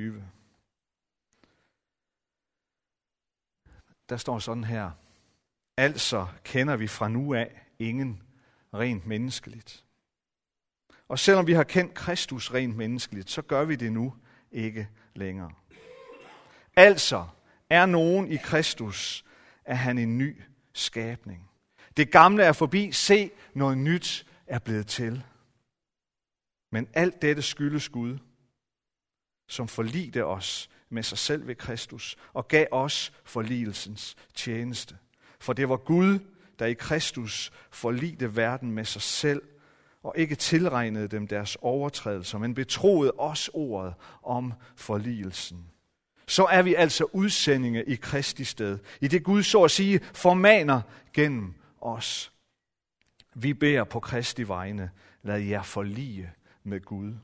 Der 4.09 4.17
står 4.17 4.39
sådan 4.39 4.65
her, 4.65 4.91
altså 5.77 6.27
kender 6.45 6.77
vi 6.77 6.89
fra 6.89 7.09
nu 7.09 7.35
af 7.35 7.67
ingen 7.79 8.23
rent 8.75 9.07
menneskeligt. 9.07 9.85
Og 11.09 11.19
selvom 11.19 11.47
vi 11.47 11.53
har 11.53 11.65
kendt 11.65 11.95
Kristus 11.95 12.53
rent 12.55 12.77
menneskeligt, 12.77 13.31
så 13.31 13.43
gør 13.43 13.65
vi 13.65 13.77
det 13.77 13.93
nu 13.93 14.15
ikke 14.53 14.89
længere. 15.15 15.53
Altså 16.77 17.27
er 17.71 17.87
nogen 17.87 18.33
i 18.33 18.37
Kristus, 18.37 19.25
er 19.65 19.75
han 19.75 19.99
en 19.99 20.19
ny 20.19 20.43
skabning. 20.73 21.51
Det 21.97 22.11
gamle 22.11 22.45
er 22.45 22.53
forbi, 22.53 22.93
se, 22.93 23.31
noget 23.55 23.79
nyt 23.79 24.27
er 24.47 24.59
blevet 24.59 24.87
til. 24.87 25.25
Men 26.71 26.89
alt 26.95 27.23
dette 27.23 27.43
skyldes 27.43 27.89
Gud, 27.89 28.19
som 29.49 29.69
forlidte 29.69 30.25
os 30.25 30.71
med 30.89 31.03
sig 31.03 31.19
selv 31.19 31.47
ved 31.47 31.55
Kristus 31.55 32.17
og 32.33 32.49
gav 32.49 32.67
os 32.71 33.13
forligelsens 33.25 34.17
tjeneste. 34.35 34.97
For 35.41 35.53
det 35.53 35.69
var 35.69 35.77
Gud, 35.77 36.19
der 36.59 36.67
i 36.67 36.75
Kristus 36.75 37.53
forlidte 37.71 38.37
verden 38.37 38.73
med 38.73 38.85
sig 38.85 39.03
selv 39.03 39.43
og 40.03 40.15
ikke 40.17 40.35
tilregnede 40.35 41.09
dem 41.09 41.27
deres 41.27 41.57
overtrædelser, 41.61 42.39
men 42.39 42.55
betroede 42.55 43.13
os 43.19 43.51
ordet 43.53 43.95
om 44.23 44.53
forligelsen. 44.77 45.71
Så 46.27 46.45
er 46.45 46.63
vi 46.63 46.75
altså 46.75 47.05
udsendinge 47.13 47.85
i 47.85 47.95
Kristi 47.95 48.45
sted, 48.45 48.79
i 49.01 49.09
det 49.09 49.25
Gud 49.25 49.43
så 49.43 49.63
at 49.63 49.71
sige 49.71 50.01
formaner 50.15 50.81
gennem 51.13 51.55
os. 51.81 52.33
Vi 53.35 53.55
beder 53.55 53.85
på 53.85 54.01
Kristi 54.01 54.49
vegne, 54.49 54.91
lad 55.23 55.41
jer 55.41 55.63
forlige 55.63 56.33
med 56.69 56.81
Gud. 56.81 57.15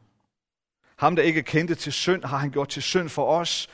Ham, 0.96 1.16
der 1.16 1.22
ikke 1.22 1.42
kendte 1.42 1.74
til 1.74 1.92
synd, 1.92 2.24
har 2.24 2.38
han 2.38 2.50
gjort 2.50 2.68
til 2.68 2.82
synd 2.82 3.08
for 3.08 3.38
os, 3.38 3.68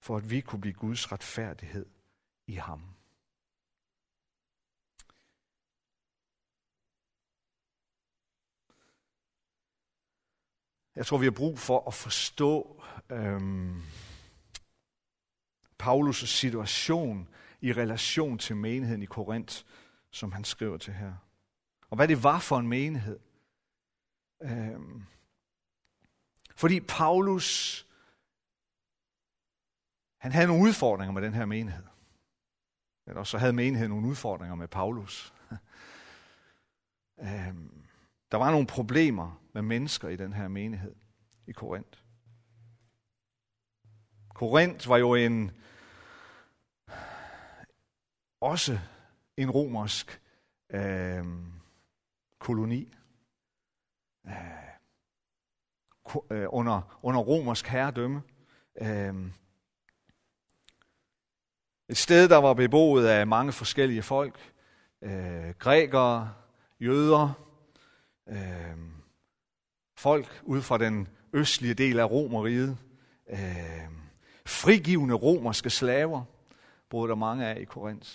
for 0.00 0.16
at 0.16 0.30
vi 0.30 0.40
kunne 0.40 0.60
blive 0.60 0.74
Guds 0.74 1.12
retfærdighed 1.12 1.86
i 2.46 2.54
ham. 2.54 2.82
Jeg 10.96 11.06
tror, 11.06 11.18
vi 11.18 11.26
har 11.26 11.30
brug 11.30 11.58
for 11.58 11.86
at 11.86 11.94
forstå 11.94 12.82
øhm, 13.10 13.82
Paulus' 15.82 16.26
situation 16.26 17.28
i 17.60 17.72
relation 17.72 18.38
til 18.38 18.56
menigheden 18.56 19.02
i 19.02 19.06
Korinth, 19.06 19.64
som 20.10 20.32
han 20.32 20.44
skriver 20.44 20.76
til 20.76 20.92
her. 20.92 21.14
Og 21.90 21.96
hvad 21.96 22.08
det 22.08 22.22
var 22.22 22.38
for 22.38 22.58
en 22.58 22.68
menighed. 22.68 23.18
Øhm, 24.42 25.04
fordi 26.54 26.80
Paulus, 26.80 27.86
han 30.20 30.32
havde 30.32 30.46
nogle 30.46 30.68
udfordringer 30.68 31.12
med 31.12 31.22
den 31.22 31.34
her 31.34 31.44
menighed. 31.44 31.84
Eller 33.06 33.24
så 33.24 33.38
havde 33.38 33.52
menigheden 33.52 33.90
nogle 33.90 34.08
udfordringer 34.08 34.54
med 34.54 34.68
Paulus. 34.68 35.34
øhm, 37.26 37.84
der 38.30 38.36
var 38.36 38.50
nogle 38.50 38.66
problemer 38.66 39.42
med 39.54 39.62
mennesker 39.62 40.08
i 40.08 40.16
den 40.16 40.32
her 40.32 40.48
menighed 40.48 40.94
i 41.46 41.52
Korinth. 41.52 41.98
Korinth 44.34 44.88
var 44.88 44.96
jo 44.96 45.14
en 45.14 45.50
også 48.40 48.78
en 49.36 49.50
romersk 49.50 50.22
øh, 50.70 51.26
koloni 52.38 52.97
Øh, 54.28 56.18
øh, 56.30 56.46
under, 56.48 56.98
under 57.02 57.20
romersk 57.20 57.66
herredømme. 57.66 58.22
Øh, 58.80 59.14
et 61.88 61.96
sted, 61.96 62.28
der 62.28 62.36
var 62.36 62.54
beboet 62.54 63.06
af 63.06 63.26
mange 63.26 63.52
forskellige 63.52 64.02
folk. 64.02 64.52
Øh, 65.02 65.54
grækere, 65.58 66.34
jøder, 66.80 67.32
øh, 68.28 68.78
folk 69.98 70.42
ud 70.42 70.62
fra 70.62 70.78
den 70.78 71.08
østlige 71.32 71.74
del 71.74 71.98
af 71.98 72.10
Romeriet. 72.10 72.78
Øh, 73.30 73.88
frigivende 74.46 75.14
romerske 75.14 75.70
slaver 75.70 76.24
boede 76.90 77.08
der 77.08 77.14
mange 77.14 77.46
af 77.46 77.60
i 77.60 77.64
Korinth. 77.64 78.10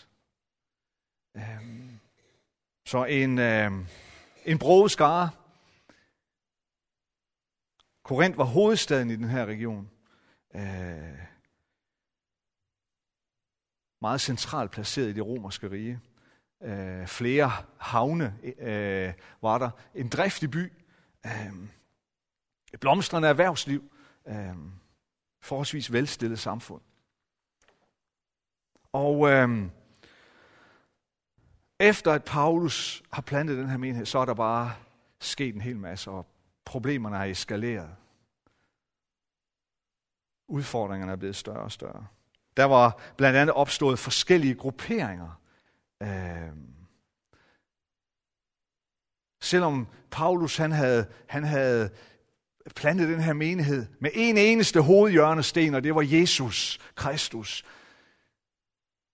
Øh, 1.37 1.43
så 2.85 3.05
en, 3.05 3.39
øh, 3.39 3.71
en 4.45 4.59
broget 4.59 4.91
skare. 4.91 5.29
Korinth 8.13 8.37
var 8.37 8.43
hovedstaden 8.43 9.09
i 9.09 9.15
den 9.15 9.29
her 9.29 9.45
region. 9.45 9.89
Øh, 10.55 11.17
meget 14.01 14.21
centralt 14.21 14.71
placeret 14.71 15.09
i 15.09 15.13
det 15.13 15.25
romerske 15.25 15.71
rige. 15.71 15.99
Øh, 16.63 17.07
flere 17.07 17.51
havne 17.77 18.37
øh, 18.57 19.13
var 19.41 19.57
der. 19.57 19.69
En 19.95 20.07
driftig 20.07 20.51
by. 20.51 20.73
Øh, 21.25 21.53
et 22.73 22.79
blomstrende 22.79 23.27
erhvervsliv. 23.27 23.91
Øh, 24.27 24.55
forholdsvis 25.41 25.91
velstillet 25.91 26.39
samfund. 26.39 26.81
Og 28.91 29.29
øh, 29.29 29.65
efter 31.79 32.11
at 32.11 32.23
Paulus 32.23 33.03
har 33.11 33.21
plantet 33.21 33.57
den 33.57 33.69
her 33.69 33.77
menighed, 33.77 34.05
så 34.05 34.19
er 34.19 34.25
der 34.25 34.33
bare 34.33 34.73
sket 35.19 35.55
en 35.55 35.61
hel 35.61 35.77
masse, 35.77 36.11
og 36.11 36.27
problemerne 36.65 37.17
er 37.17 37.23
eskaleret. 37.23 37.95
Udfordringerne 40.53 41.11
er 41.11 41.15
blevet 41.15 41.35
større 41.35 41.63
og 41.63 41.71
større. 41.71 42.07
Der 42.57 42.63
var 42.63 42.99
blandt 43.17 43.37
andet 43.37 43.55
opstået 43.55 43.99
forskellige 43.99 44.55
grupperinger. 44.55 45.39
Øh, 46.03 46.51
selvom 49.41 49.87
Paulus 50.11 50.57
han 50.57 50.71
havde, 50.71 51.05
han 51.27 51.43
havde 51.43 51.89
plantet 52.75 53.09
den 53.09 53.19
her 53.19 53.33
menighed 53.33 53.85
med 53.99 54.11
en 54.13 54.37
eneste 54.37 54.81
hovedhjørnesten, 54.81 55.75
og 55.75 55.83
det 55.83 55.95
var 55.95 56.01
Jesus 56.01 56.79
Kristus, 56.95 57.65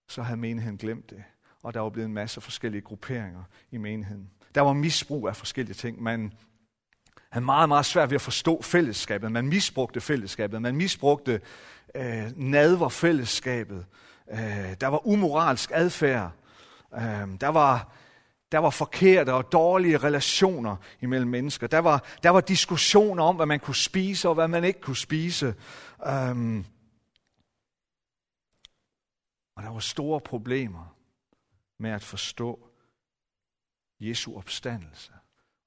så 0.10 0.22
havde 0.22 0.40
menigheden 0.40 0.78
glemt 0.78 1.10
det 1.10 1.24
og 1.64 1.74
der 1.74 1.80
var 1.80 1.90
blevet 1.90 2.08
en 2.08 2.14
masse 2.14 2.42
forskellige 2.42 2.82
grupperinger 2.82 3.44
i 3.72 3.78
menigheden. 3.78 4.30
Der 4.56 4.62
var 4.62 4.74
misbrug 4.74 5.28
af 5.28 5.36
forskellige 5.36 5.76
ting. 5.76 6.02
Man 6.02 6.34
havde 7.32 7.46
meget, 7.46 7.70
meget 7.70 7.86
svært 7.86 8.10
ved 8.10 8.16
at 8.16 8.22
forstå 8.22 8.62
fællesskabet. 8.62 9.32
Man 9.32 9.48
misbrugte 9.48 10.02
fællesskabet. 10.02 10.62
Man 10.62 10.76
misbrugte 10.76 11.42
øh, 11.96 12.32
nadverfællesskabet. 12.36 13.86
Øh, 14.32 14.76
der 14.82 14.88
var 14.88 15.08
umoralsk 15.08 15.72
adfærd. 15.74 16.32
Øh, 16.94 17.02
der 17.42 17.48
var 17.48 17.92
der 18.52 18.58
var 18.58 18.70
forkerte 18.70 19.34
og 19.34 19.52
dårlige 19.52 19.98
relationer 19.98 20.76
imellem 21.02 21.30
mennesker. 21.30 21.68
Der 21.68 21.80
var, 21.80 22.06
der 22.24 22.30
var 22.30 22.42
diskussioner 22.42 23.24
om, 23.24 23.36
hvad 23.36 23.46
man 23.46 23.60
kunne 23.60 23.76
spise 23.76 24.30
og 24.30 24.36
hvad 24.36 24.48
man 24.48 24.64
ikke 24.64 24.82
kunne 24.82 24.98
spise. 24.98 25.56
Øhm, 26.08 26.66
og 29.56 29.64
der 29.64 29.70
var 29.70 29.80
store 29.80 30.22
problemer 30.22 30.96
med 31.80 31.92
at 31.92 32.04
forstå 32.04 32.70
Jesu 34.00 34.38
opstandelse. 34.38 35.12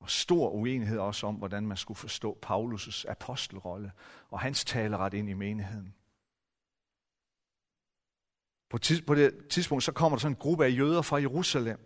Og 0.03 0.11
stor 0.11 0.51
uenighed 0.51 0.99
også 0.99 1.27
om, 1.27 1.35
hvordan 1.35 1.67
man 1.67 1.77
skulle 1.77 1.99
forstå 1.99 2.39
Paulus' 2.47 3.05
apostelrolle 3.09 3.93
og 4.31 4.41
hans 4.41 4.65
taleret 4.65 5.15
ind 5.15 5.31
i 5.31 5.33
menigheden. 5.33 5.95
På, 8.71 8.79
tids, 8.79 9.01
på 9.01 9.15
det 9.15 9.49
tidspunkt 9.51 9.85
så 9.85 9.93
kommer 9.93 10.19
der 10.19 10.21
sådan 10.21 10.33
en 10.33 10.41
gruppe 10.41 10.65
af 10.65 10.71
jøder 10.71 11.03
fra 11.03 11.21
Jerusalem 11.21 11.79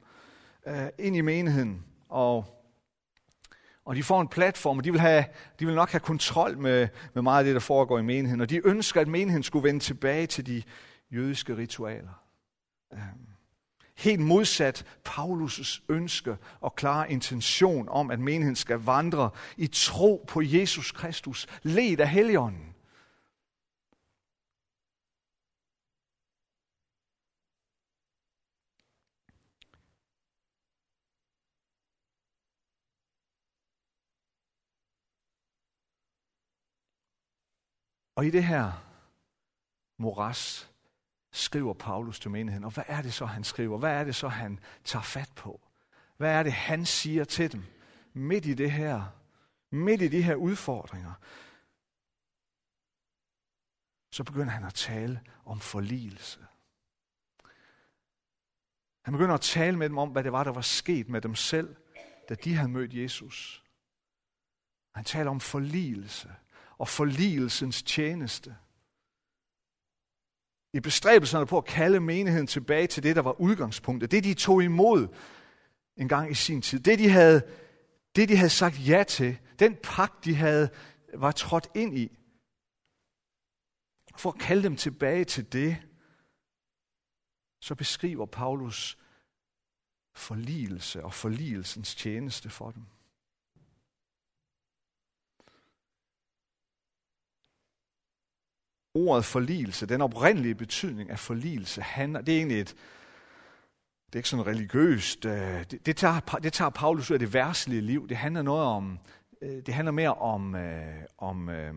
øh, 0.66 0.88
ind 0.98 1.16
i 1.16 1.20
menigheden, 1.20 1.84
og, 2.08 2.44
og 3.84 3.96
de 3.96 4.02
får 4.02 4.20
en 4.20 4.28
platform, 4.28 4.78
og 4.78 4.84
de 4.84 4.90
vil, 4.90 5.00
have, 5.00 5.24
de 5.60 5.66
vil 5.66 5.74
nok 5.74 5.90
have 5.90 6.00
kontrol 6.00 6.58
med, 6.58 6.88
med 7.14 7.22
meget 7.22 7.38
af 7.38 7.44
det, 7.44 7.54
der 7.54 7.60
foregår 7.60 7.98
i 7.98 8.02
menigheden, 8.02 8.40
og 8.40 8.50
de 8.50 8.66
ønsker, 8.66 9.00
at 9.00 9.08
menigheden 9.08 9.42
skulle 9.42 9.68
vende 9.68 9.80
tilbage 9.80 10.26
til 10.26 10.46
de 10.46 10.62
jødiske 11.10 11.56
ritualer. 11.56 12.22
Øh 12.92 13.35
helt 14.06 14.20
modsat 14.20 14.84
Paulus' 15.08 15.82
ønske 15.88 16.36
og 16.60 16.74
klare 16.74 17.12
intention 17.12 17.88
om, 17.88 18.10
at 18.10 18.20
menigheden 18.20 18.56
skal 18.56 18.78
vandre 18.78 19.30
i 19.56 19.66
tro 19.66 20.24
på 20.28 20.42
Jesus 20.42 20.92
Kristus, 20.92 21.46
led 21.62 22.00
af 22.00 22.08
Helligånden. 22.08 22.72
Og 38.16 38.26
i 38.26 38.30
det 38.30 38.44
her 38.44 38.72
moras 39.98 40.70
skriver 41.36 41.74
Paulus 41.74 42.20
til 42.20 42.30
menigheden. 42.30 42.64
Og 42.64 42.70
hvad 42.70 42.84
er 42.86 43.02
det 43.02 43.14
så, 43.14 43.26
han 43.26 43.44
skriver? 43.44 43.78
Hvad 43.78 43.92
er 43.92 44.04
det 44.04 44.14
så, 44.14 44.28
han 44.28 44.60
tager 44.84 45.02
fat 45.02 45.32
på? 45.36 45.60
Hvad 46.16 46.32
er 46.32 46.42
det, 46.42 46.52
han 46.52 46.86
siger 46.86 47.24
til 47.24 47.52
dem? 47.52 47.64
Midt 48.12 48.46
i 48.46 48.54
det 48.54 48.72
her, 48.72 49.04
midt 49.70 50.02
i 50.02 50.08
de 50.08 50.22
her 50.22 50.34
udfordringer, 50.34 51.12
så 54.10 54.24
begynder 54.24 54.52
han 54.52 54.64
at 54.64 54.74
tale 54.74 55.20
om 55.44 55.60
forligelse. 55.60 56.40
Han 59.02 59.12
begynder 59.12 59.34
at 59.34 59.40
tale 59.40 59.76
med 59.76 59.88
dem 59.88 59.98
om, 59.98 60.08
hvad 60.08 60.24
det 60.24 60.32
var, 60.32 60.44
der 60.44 60.52
var 60.52 60.60
sket 60.60 61.08
med 61.08 61.20
dem 61.20 61.34
selv, 61.34 61.76
da 62.28 62.34
de 62.34 62.54
havde 62.54 62.68
mødt 62.68 62.94
Jesus. 62.94 63.64
Han 64.94 65.04
taler 65.04 65.30
om 65.30 65.40
forligelse 65.40 66.34
og 66.78 66.88
forligelsens 66.88 67.82
tjeneste. 67.82 68.56
I 70.76 70.80
bestræbelserne 70.80 71.46
på 71.46 71.58
at 71.58 71.64
kalde 71.64 72.00
menigheden 72.00 72.46
tilbage 72.46 72.86
til 72.86 73.02
det, 73.02 73.16
der 73.16 73.22
var 73.22 73.40
udgangspunktet. 73.40 74.10
Det, 74.10 74.24
de 74.24 74.34
tog 74.34 74.62
imod 74.62 75.08
en 75.96 76.08
gang 76.08 76.30
i 76.30 76.34
sin 76.34 76.62
tid. 76.62 76.80
Det, 76.80 76.98
de 76.98 77.08
havde, 77.08 77.42
det, 78.16 78.28
de 78.28 78.36
havde 78.36 78.50
sagt 78.50 78.88
ja 78.88 79.04
til. 79.08 79.38
Den 79.58 79.76
pagt, 79.82 80.24
de 80.24 80.34
havde 80.34 80.70
var 81.14 81.32
trådt 81.32 81.68
ind 81.74 81.98
i. 81.98 82.18
For 84.16 84.30
at 84.30 84.38
kalde 84.38 84.62
dem 84.62 84.76
tilbage 84.76 85.24
til 85.24 85.52
det, 85.52 85.76
så 87.60 87.74
beskriver 87.74 88.26
Paulus 88.26 88.98
forligelse 90.14 91.04
og 91.04 91.14
forligelsens 91.14 91.94
tjeneste 91.94 92.50
for 92.50 92.70
dem. 92.70 92.82
Ordet 98.96 99.24
forligelse, 99.24 99.86
den 99.86 100.00
oprindelige 100.00 100.54
betydning 100.54 101.10
af 101.10 101.18
forligelse, 101.18 101.82
handler, 101.82 102.20
det 102.20 102.34
er 102.34 102.38
egentlig 102.38 102.60
et, 102.60 102.74
det 104.06 104.14
er 104.14 104.16
ikke 104.16 104.28
sådan 104.28 104.46
religiøst, 104.46 105.24
øh, 105.24 105.64
det, 105.70 105.86
det, 105.86 105.96
tager, 105.96 106.20
det 106.20 106.52
tager 106.52 106.70
Paulus 106.70 107.10
ud 107.10 107.14
af 107.14 107.18
det 107.18 107.34
værtslige 107.34 107.80
liv. 107.80 108.08
Det 108.08 108.16
handler 108.16 108.42
noget 108.42 108.64
om, 108.64 108.98
øh, 109.42 109.62
det 109.66 109.74
handler 109.74 109.92
mere 109.92 110.14
om, 110.14 110.54
øh, 110.54 111.02
om 111.18 111.48
øh, 111.48 111.74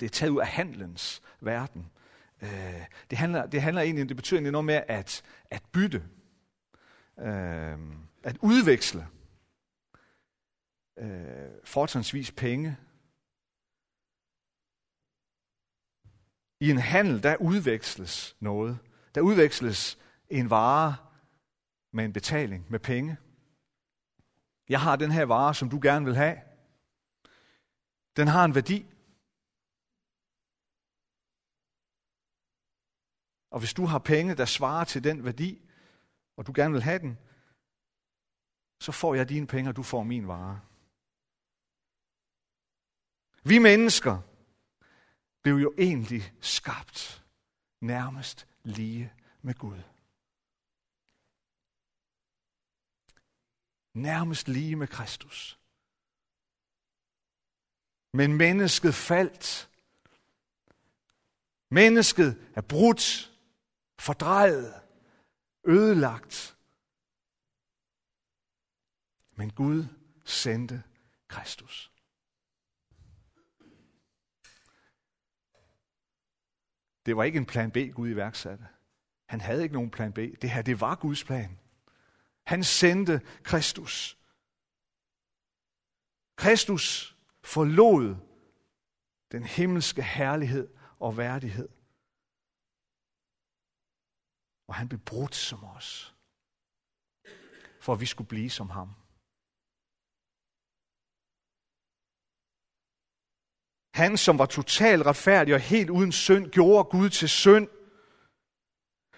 det 0.00 0.06
er 0.06 0.10
taget 0.10 0.30
ud 0.30 0.40
af 0.40 0.46
handlens 0.46 1.22
verden. 1.40 1.90
Det 3.10 3.18
handler, 3.18 3.46
det 3.46 3.62
handler 3.62 3.82
egentlig, 3.82 4.08
det 4.08 4.16
betyder 4.16 4.38
egentlig 4.38 4.52
noget 4.52 4.64
med 4.64 4.80
at, 4.88 5.22
at 5.50 5.62
bytte, 5.72 6.02
at 8.24 8.36
udveksle 8.40 9.06
fortrinsvis 11.64 12.32
penge 12.32 12.76
I 16.60 16.70
en 16.70 16.78
handel, 16.78 17.22
der 17.22 17.36
udveksles 17.36 18.36
noget. 18.40 18.78
Der 19.14 19.20
udveksles 19.20 19.98
en 20.28 20.50
vare 20.50 20.96
med 21.92 22.04
en 22.04 22.12
betaling, 22.12 22.66
med 22.70 22.78
penge. 22.78 23.16
Jeg 24.68 24.80
har 24.80 24.96
den 24.96 25.10
her 25.10 25.24
vare, 25.24 25.54
som 25.54 25.70
du 25.70 25.80
gerne 25.82 26.04
vil 26.04 26.16
have. 26.16 26.36
Den 28.16 28.28
har 28.28 28.44
en 28.44 28.54
værdi. 28.54 28.86
Og 33.50 33.58
hvis 33.58 33.74
du 33.74 33.84
har 33.84 33.98
penge, 33.98 34.34
der 34.34 34.44
svarer 34.44 34.84
til 34.84 35.04
den 35.04 35.24
værdi, 35.24 35.70
og 36.36 36.46
du 36.46 36.52
gerne 36.54 36.72
vil 36.72 36.82
have 36.82 36.98
den, 36.98 37.18
så 38.80 38.92
får 38.92 39.14
jeg 39.14 39.28
dine 39.28 39.46
penge, 39.46 39.70
og 39.70 39.76
du 39.76 39.82
får 39.82 40.02
min 40.02 40.28
vare. 40.28 40.60
Vi 43.44 43.58
mennesker, 43.58 44.20
blev 45.44 45.56
jo 45.56 45.74
egentlig 45.78 46.32
skabt 46.40 47.24
nærmest 47.80 48.48
lige 48.62 49.12
med 49.42 49.54
Gud. 49.54 49.82
Nærmest 53.94 54.48
lige 54.48 54.76
med 54.76 54.86
Kristus. 54.86 55.60
Men 58.12 58.36
mennesket 58.36 58.94
faldt. 58.94 59.70
Mennesket 61.70 62.52
er 62.56 62.60
brudt, 62.60 63.32
fordrejet, 63.98 64.82
ødelagt. 65.64 66.56
Men 69.36 69.52
Gud 69.52 69.86
sendte 70.24 70.82
Kristus. 71.28 71.93
Det 77.06 77.16
var 77.16 77.24
ikke 77.24 77.36
en 77.36 77.46
plan 77.46 77.70
B, 77.70 77.76
Gud 77.94 78.08
iværksatte. 78.08 78.68
Han 79.26 79.40
havde 79.40 79.62
ikke 79.62 79.74
nogen 79.74 79.90
plan 79.90 80.12
B. 80.12 80.18
Det 80.42 80.50
her, 80.50 80.62
det 80.62 80.80
var 80.80 80.94
Guds 80.94 81.24
plan. 81.24 81.58
Han 82.46 82.64
sendte 82.64 83.20
Kristus. 83.42 84.18
Kristus 86.36 87.16
forlod 87.42 88.16
den 89.32 89.44
himmelske 89.44 90.02
herlighed 90.02 90.68
og 90.98 91.16
værdighed. 91.16 91.68
Og 94.66 94.74
han 94.74 94.88
blev 94.88 95.00
brudt 95.00 95.34
som 95.34 95.64
os, 95.64 96.14
for 97.80 97.92
at 97.92 98.00
vi 98.00 98.06
skulle 98.06 98.28
blive 98.28 98.50
som 98.50 98.70
ham. 98.70 98.94
Han, 103.94 104.16
som 104.16 104.38
var 104.38 104.46
totalt 104.46 105.06
retfærdig 105.06 105.54
og 105.54 105.60
helt 105.60 105.90
uden 105.90 106.12
synd, 106.12 106.50
gjorde 106.50 106.84
Gud 106.84 107.10
til 107.10 107.28
synd, 107.28 107.68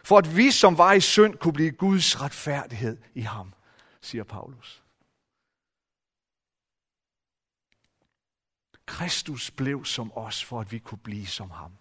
for 0.05 0.19
at 0.19 0.37
vi, 0.37 0.51
som 0.51 0.79
var 0.79 0.93
i 0.93 1.01
synd, 1.01 1.35
kunne 1.35 1.53
blive 1.53 1.71
Guds 1.71 2.21
retfærdighed 2.21 2.99
i 3.15 3.21
ham, 3.21 3.55
siger 4.01 4.25
Paulus. 4.25 4.83
Kristus 8.87 9.51
blev 9.51 9.85
som 9.85 10.13
os, 10.13 10.45
for 10.45 10.61
at 10.61 10.73
vi 10.73 10.79
kunne 10.79 10.99
blive 10.99 11.27
som 11.27 11.51
ham. 11.51 11.73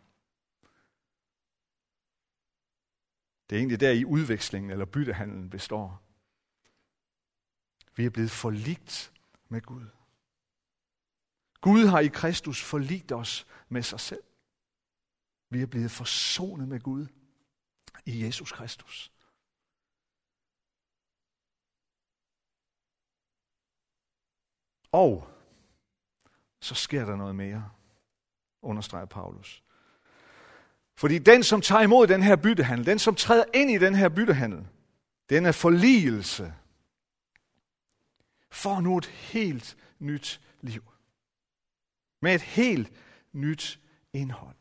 Det 3.50 3.56
er 3.56 3.60
egentlig 3.60 3.80
der 3.80 3.92
i 3.92 4.06
udvekslingen 4.06 4.72
eller 4.72 4.86
byttehandlen 4.86 5.50
består. 5.50 6.02
Vi 7.96 8.06
er 8.06 8.10
blevet 8.10 8.32
forligt 8.32 9.14
med 9.50 9.62
Gud. 9.62 9.95
Gud 11.66 11.86
har 11.86 12.00
i 12.00 12.08
Kristus 12.08 12.64
forligt 12.64 13.12
os 13.12 13.48
med 13.70 13.84
sig 13.84 14.00
selv. 14.00 14.24
Vi 15.50 15.62
er 15.62 15.66
blevet 15.66 15.92
forsonet 15.92 16.68
med 16.68 16.80
Gud 16.80 17.08
i 18.06 18.26
Jesus 18.26 18.52
Kristus. 18.52 19.12
Og 24.92 25.28
så 26.62 26.76
sker 26.76 27.06
der 27.06 27.16
noget 27.16 27.36
mere, 27.36 27.72
understreger 28.62 29.06
Paulus. 29.06 29.64
Fordi 30.96 31.20
den, 31.20 31.44
som 31.44 31.62
tager 31.62 31.82
imod 31.82 32.08
den 32.08 32.24
her 32.24 32.36
byttehandel, 32.36 32.86
den, 32.86 33.00
som 33.00 33.16
træder 33.16 33.46
ind 33.54 33.72
i 33.72 33.78
den 33.78 33.96
her 33.96 34.10
byttehandel, 34.10 34.68
den 35.30 35.46
er 35.46 35.52
forligelse, 35.52 36.54
får 38.52 38.82
nu 38.82 38.98
et 38.98 39.06
helt 39.06 39.78
nyt 40.00 40.42
liv 40.62 40.95
med 42.26 42.36
et 42.36 42.42
helt 42.42 42.90
nyt 43.32 43.80
indhold. 44.14 44.58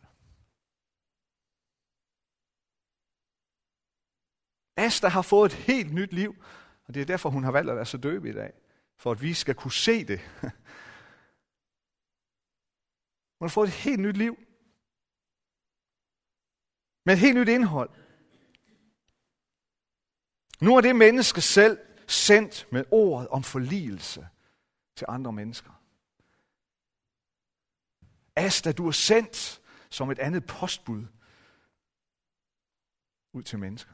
Asta 4.77 5.09
har 5.09 5.23
fået 5.23 5.53
et 5.53 5.59
helt 5.59 5.95
nyt 5.95 6.13
liv, 6.13 6.45
og 6.85 6.95
det 6.95 7.01
er 7.03 7.07
derfor, 7.07 7.31
hun 7.31 7.45
har 7.45 7.53
valgt 7.53 7.71
at 7.71 7.77
være 7.77 7.87
så 7.87 7.99
døb 7.99 8.25
i 8.25 8.33
dag, 8.33 8.53
for 8.97 9.11
at 9.11 9.23
vi 9.23 9.35
skal 9.35 9.55
kunne 9.55 9.73
se 9.73 10.05
det. 10.05 10.21
Hun 13.39 13.47
har 13.47 13.49
fået 13.49 13.69
et 13.69 13.75
helt 13.75 14.01
nyt 14.01 14.17
liv, 14.17 14.35
med 17.07 17.15
et 17.15 17.21
helt 17.21 17.37
nyt 17.39 17.49
indhold. 17.49 17.91
Nu 20.61 20.77
er 20.77 20.81
det 20.81 20.97
menneske 20.97 21.41
selv 21.41 21.79
sendt 22.09 22.69
med 22.73 22.85
ordet 22.91 23.29
om 23.29 23.43
forligelse 23.43 24.29
til 24.97 25.07
andre 25.09 25.33
mennesker. 25.33 25.84
Asta, 28.37 28.73
du 28.73 28.87
er 28.87 28.93
sendt 28.93 29.61
som 29.91 30.11
et 30.11 30.19
andet 30.19 30.47
postbud 30.47 31.07
ud 33.33 33.43
til 33.43 33.59
mennesker. 33.59 33.93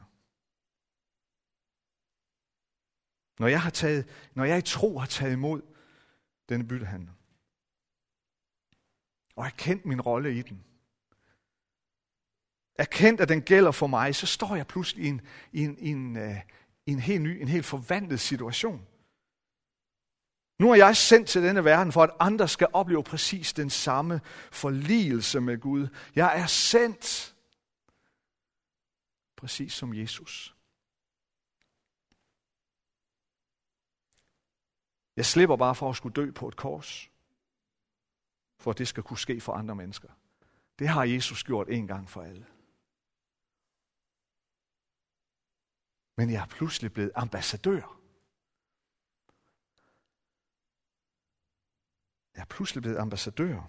Når 3.39 3.47
jeg, 3.47 3.61
har 3.61 3.69
taget, 3.69 4.29
når 4.33 4.43
jeg 4.43 4.57
i 4.57 4.61
tro 4.61 4.97
har 4.97 5.07
taget 5.07 5.33
imod 5.33 5.61
denne 6.49 6.67
byttehandel, 6.67 7.09
og 9.35 9.45
erkendt 9.45 9.85
min 9.85 10.01
rolle 10.01 10.37
i 10.37 10.41
den, 10.41 10.65
erkendt, 12.75 13.21
at 13.21 13.29
den 13.29 13.41
gælder 13.41 13.71
for 13.71 13.87
mig, 13.87 14.15
så 14.15 14.27
står 14.27 14.55
jeg 14.55 14.67
pludselig 14.67 15.05
i 15.05 15.07
en, 15.07 15.21
i 15.51 15.63
en, 15.63 15.77
i 15.77 15.89
en, 15.89 16.17
uh, 16.17 16.37
i 16.85 16.91
en 16.91 16.99
helt 16.99 17.21
ny, 17.21 17.41
en 17.41 17.47
helt 17.47 17.65
forvandlet 17.65 18.19
situation. 18.19 18.87
Nu 20.61 20.71
er 20.71 20.75
jeg 20.75 20.97
sendt 20.97 21.29
til 21.29 21.43
denne 21.43 21.65
verden, 21.65 21.91
for 21.91 22.03
at 22.03 22.09
andre 22.19 22.47
skal 22.47 22.67
opleve 22.73 23.03
præcis 23.03 23.53
den 23.53 23.69
samme 23.69 24.21
forligelse 24.51 25.41
med 25.41 25.59
Gud. 25.59 25.87
Jeg 26.15 26.39
er 26.39 26.45
sendt, 26.47 27.35
præcis 29.35 29.73
som 29.73 29.93
Jesus. 29.93 30.55
Jeg 35.15 35.25
slipper 35.25 35.55
bare 35.55 35.75
for 35.75 35.89
at 35.89 35.95
skulle 35.95 36.13
dø 36.13 36.31
på 36.31 36.47
et 36.47 36.55
kors, 36.55 37.09
for 38.57 38.71
at 38.71 38.77
det 38.77 38.87
skal 38.87 39.03
kunne 39.03 39.19
ske 39.19 39.41
for 39.41 39.53
andre 39.53 39.75
mennesker. 39.75 40.09
Det 40.79 40.87
har 40.87 41.03
Jesus 41.03 41.43
gjort 41.43 41.69
en 41.69 41.87
gang 41.87 42.09
for 42.09 42.21
alle. 42.21 42.45
Men 46.17 46.29
jeg 46.29 46.41
er 46.41 46.47
pludselig 46.47 46.93
blevet 46.93 47.11
ambassadør. 47.15 48.00
Er 52.35 52.45
pludselig 52.45 52.81
blevet 52.81 52.97
ambassadør. 52.97 53.61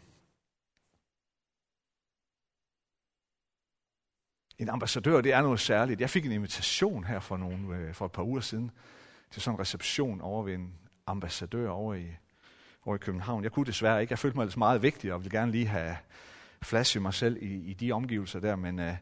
En 4.59 4.69
ambassadør, 4.69 5.21
det 5.21 5.33
er 5.33 5.43
noget 5.43 5.61
særligt. 5.61 6.01
Jeg 6.01 6.11
fik 6.11 6.27
en 6.27 6.33
invitation 6.33 7.05
her 7.05 7.21
for, 7.21 7.37
nogle, 7.37 7.77
øh, 7.77 7.95
for 7.95 8.07
et 8.07 8.13
par 8.13 8.23
uger 8.23 8.41
siden 8.41 8.71
til 9.31 9.43
sådan 9.43 9.57
en 9.57 9.61
reception 9.61 10.21
over 10.21 10.43
ved 10.43 10.55
en 10.55 10.75
ambassadør 11.07 11.71
over 11.71 11.95
i, 11.95 12.07
over 12.85 12.97
i 12.97 12.99
København. 12.99 13.45
Jeg 13.45 13.53
kunne 13.53 13.67
desværre 13.67 14.01
ikke. 14.01 14.13
Jeg 14.13 14.19
følte 14.19 14.37
mig 14.37 14.43
altså 14.43 14.59
meget 14.59 14.83
vigtig 14.83 15.13
og 15.13 15.21
ville 15.21 15.39
gerne 15.39 15.53
lige 15.53 15.67
have 15.67 15.97
flashet 16.63 17.03
mig 17.03 17.15
selv 17.15 17.43
i, 17.43 17.71
i 17.71 17.75
de 17.75 17.93
omgivelser 17.93 18.41
der, 18.41 18.57
men, 18.57 18.79
øh, 18.79 18.97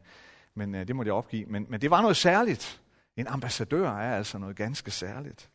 men 0.55 0.75
øh, 0.75 0.87
det 0.87 0.95
måtte 0.95 1.09
jeg 1.09 1.15
opgive. 1.15 1.45
Men, 1.45 1.65
men 1.69 1.81
det 1.81 1.91
var 1.91 2.01
noget 2.01 2.17
særligt. 2.17 2.81
En 3.15 3.27
ambassadør 3.27 3.89
er 3.89 4.17
altså 4.17 4.37
noget 4.37 4.55
ganske 4.55 4.91
særligt. 4.91 5.49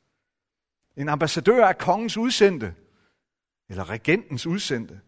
En 0.97 1.09
ambassadør 1.09 1.65
er 1.65 1.73
kongens 1.73 2.17
udsendte, 2.17 2.75
eller 3.69 3.91
regentens 3.91 4.47
udsendte. 4.47 5.01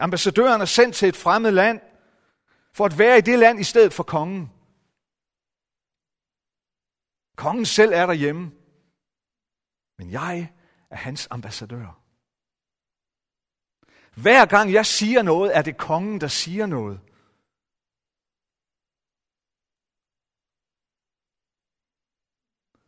Ambassadøren 0.00 0.60
er 0.60 0.64
sendt 0.64 0.96
til 0.96 1.08
et 1.08 1.16
fremmed 1.16 1.50
land, 1.50 1.80
for 2.72 2.84
at 2.84 2.98
være 2.98 3.18
i 3.18 3.20
det 3.20 3.38
land 3.38 3.60
i 3.60 3.64
stedet 3.64 3.92
for 3.92 4.02
kongen. 4.02 4.52
Kongen 7.36 7.66
selv 7.66 7.92
er 7.92 8.06
derhjemme, 8.06 8.52
men 9.98 10.10
jeg 10.10 10.52
er 10.90 10.96
hans 10.96 11.28
ambassadør. 11.30 12.02
Hver 14.14 14.46
gang 14.46 14.72
jeg 14.72 14.86
siger 14.86 15.22
noget, 15.22 15.56
er 15.56 15.62
det 15.62 15.76
kongen, 15.76 16.20
der 16.20 16.28
siger 16.28 16.66
noget. 16.66 17.00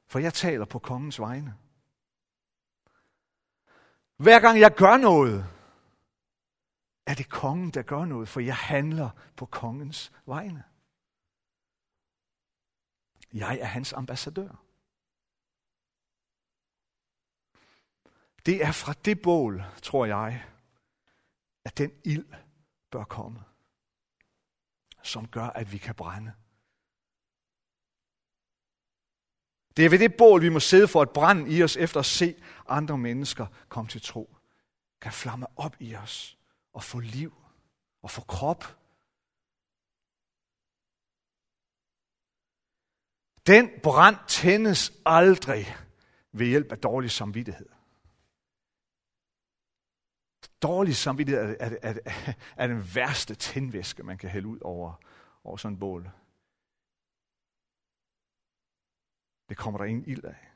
For 0.07 0.19
jeg 0.19 0.35
taler 0.35 0.65
på 0.65 0.79
kongens 0.79 1.21
vegne. 1.21 1.57
Hver 4.23 4.41
gang 4.41 4.61
jeg 4.61 4.75
gør 4.75 4.97
noget, 4.97 5.47
er 7.07 7.15
det 7.15 7.29
kongen, 7.29 7.71
der 7.71 7.83
gør 7.83 8.05
noget, 8.05 8.29
for 8.29 8.41
jeg 8.41 8.57
handler 8.57 9.11
på 9.37 9.47
kongens 9.47 10.13
vegne. 10.27 10.65
Jeg 13.33 13.59
er 13.59 13.65
hans 13.65 13.93
ambassadør. 13.93 14.65
Det 18.47 18.65
er 18.65 18.73
fra 18.73 18.93
det 18.93 19.23
bål, 19.23 19.63
tror 19.83 20.07
jeg, 20.07 20.45
at 21.65 21.79
den 21.79 21.93
ild 22.05 22.33
bør 22.91 23.05
komme, 23.05 23.45
som 25.03 25.29
gør, 25.29 25.47
at 25.47 25.73
vi 25.73 25.79
kan 25.79 25.95
brænde. 25.95 26.33
Det 29.81 29.87
er 29.87 29.91
ved 29.91 29.99
det 29.99 30.15
bål, 30.15 30.43
vi 30.43 30.49
må 30.49 30.61
sidde 30.61 30.89
for 30.89 31.03
at 31.03 31.11
brænde 31.11 31.51
i 31.57 31.63
os, 31.63 31.77
efter 31.77 32.01
at 32.01 32.07
se 32.07 32.35
andre 32.69 32.99
mennesker 32.99 33.47
komme 33.69 33.89
til 33.89 34.03
tro. 34.03 34.37
Kan 35.01 35.13
flamme 35.13 35.47
op 35.57 35.77
i 35.79 35.95
os 35.95 36.39
og 36.73 36.85
få 36.85 37.01
liv 37.01 37.35
og 38.03 38.11
få 38.11 38.21
krop. 38.21 38.65
Den 43.47 43.71
brand 43.83 44.17
tændes 44.29 44.93
aldrig 45.07 45.77
ved 46.33 46.47
hjælp 46.47 46.73
af 46.73 46.79
dårlig 46.79 47.11
samvittighed. 47.11 47.69
Dårlig 50.63 50.97
samvittighed 50.97 51.57
er, 51.61 51.71
er, 51.83 51.95
er, 52.05 52.33
er 52.57 52.67
den 52.67 52.95
værste 52.95 53.35
tændvæske, 53.35 54.03
man 54.03 54.19
kan 54.19 54.31
hælde 54.31 54.49
ud 54.49 54.59
over, 54.61 54.93
over 55.45 55.57
sådan 55.57 55.75
en 55.75 55.81
bål. 55.81 56.11
Det 59.51 59.59
kommer 59.59 59.79
der 59.79 59.85
ingen 59.85 60.05
ild 60.07 60.25
af. 60.25 60.51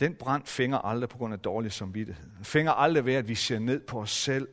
Den 0.00 0.16
brand 0.16 0.46
fænger 0.46 0.78
aldrig 0.78 1.08
på 1.08 1.18
grund 1.18 1.34
af 1.34 1.40
dårlig 1.40 1.72
samvittighed. 1.72 2.30
Den 2.36 2.44
fænger 2.44 2.72
aldrig 2.72 3.04
ved, 3.04 3.14
at 3.14 3.28
vi 3.28 3.34
ser 3.34 3.58
ned 3.58 3.86
på 3.86 4.00
os 4.00 4.10
selv, 4.10 4.48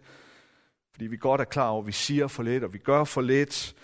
fordi 0.92 1.08
vi 1.08 1.18
godt 1.18 1.42
er 1.42 1.46
klar 1.46 1.70
over, 1.70 1.82
at 1.82 1.88
vi 1.88 1.92
siger 1.92 2.28
for 2.28 2.44
lidt, 2.44 2.64
og 2.64 2.74
vi 2.74 2.78
gør 2.78 3.04
for 3.04 3.22
lidt. 3.22 3.76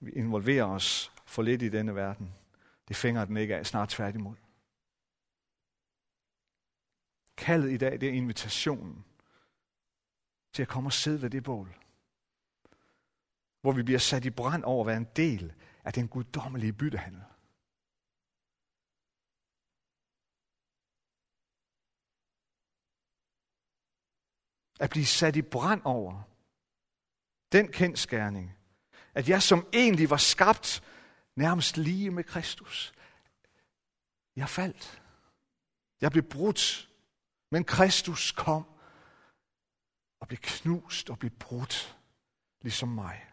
Vi 0.00 0.10
involverer 0.10 0.64
os 0.64 1.12
for 1.26 1.42
lidt 1.42 1.62
i 1.62 1.68
denne 1.68 1.94
verden. 1.94 2.34
Det 2.88 2.96
fænger 2.96 3.24
den 3.24 3.36
ikke 3.36 3.56
af, 3.56 3.66
snart 3.66 3.88
tværtimod. 3.88 4.36
Kaldet 7.36 7.72
i 7.72 7.76
dag, 7.76 8.00
det 8.00 8.08
er 8.08 8.12
invitationen 8.12 9.04
til 10.52 10.62
at 10.62 10.68
komme 10.68 10.88
og 10.88 10.92
sidde 10.92 11.22
ved 11.22 11.30
det 11.30 11.44
bål. 11.44 11.79
Hvor 13.60 13.72
vi 13.72 13.82
bliver 13.82 13.98
sat 13.98 14.24
i 14.24 14.30
brand 14.30 14.64
over 14.64 14.84
at 14.84 14.86
være 14.86 14.96
en 14.96 15.08
del 15.16 15.52
af 15.84 15.92
den 15.92 16.08
guddommelige 16.08 16.72
byttehandel. 16.72 17.22
At 24.80 24.90
blive 24.90 25.06
sat 25.06 25.36
i 25.36 25.42
brand 25.42 25.82
over 25.84 26.22
den 27.52 27.72
kendskærning, 27.72 28.56
at 29.14 29.28
jeg 29.28 29.42
som 29.42 29.66
egentlig 29.72 30.10
var 30.10 30.16
skabt 30.16 30.82
nærmest 31.36 31.76
lige 31.76 32.10
med 32.10 32.24
Kristus. 32.24 32.94
Jeg 34.36 34.48
faldt. 34.48 35.02
Jeg 36.00 36.10
blev 36.10 36.24
brudt. 36.24 36.86
Men 37.50 37.64
Kristus 37.64 38.32
kom 38.32 38.64
og 40.20 40.28
blev 40.28 40.38
knust 40.38 41.10
og 41.10 41.18
blev 41.18 41.30
brudt, 41.30 41.98
ligesom 42.62 42.88
mig. 42.88 43.29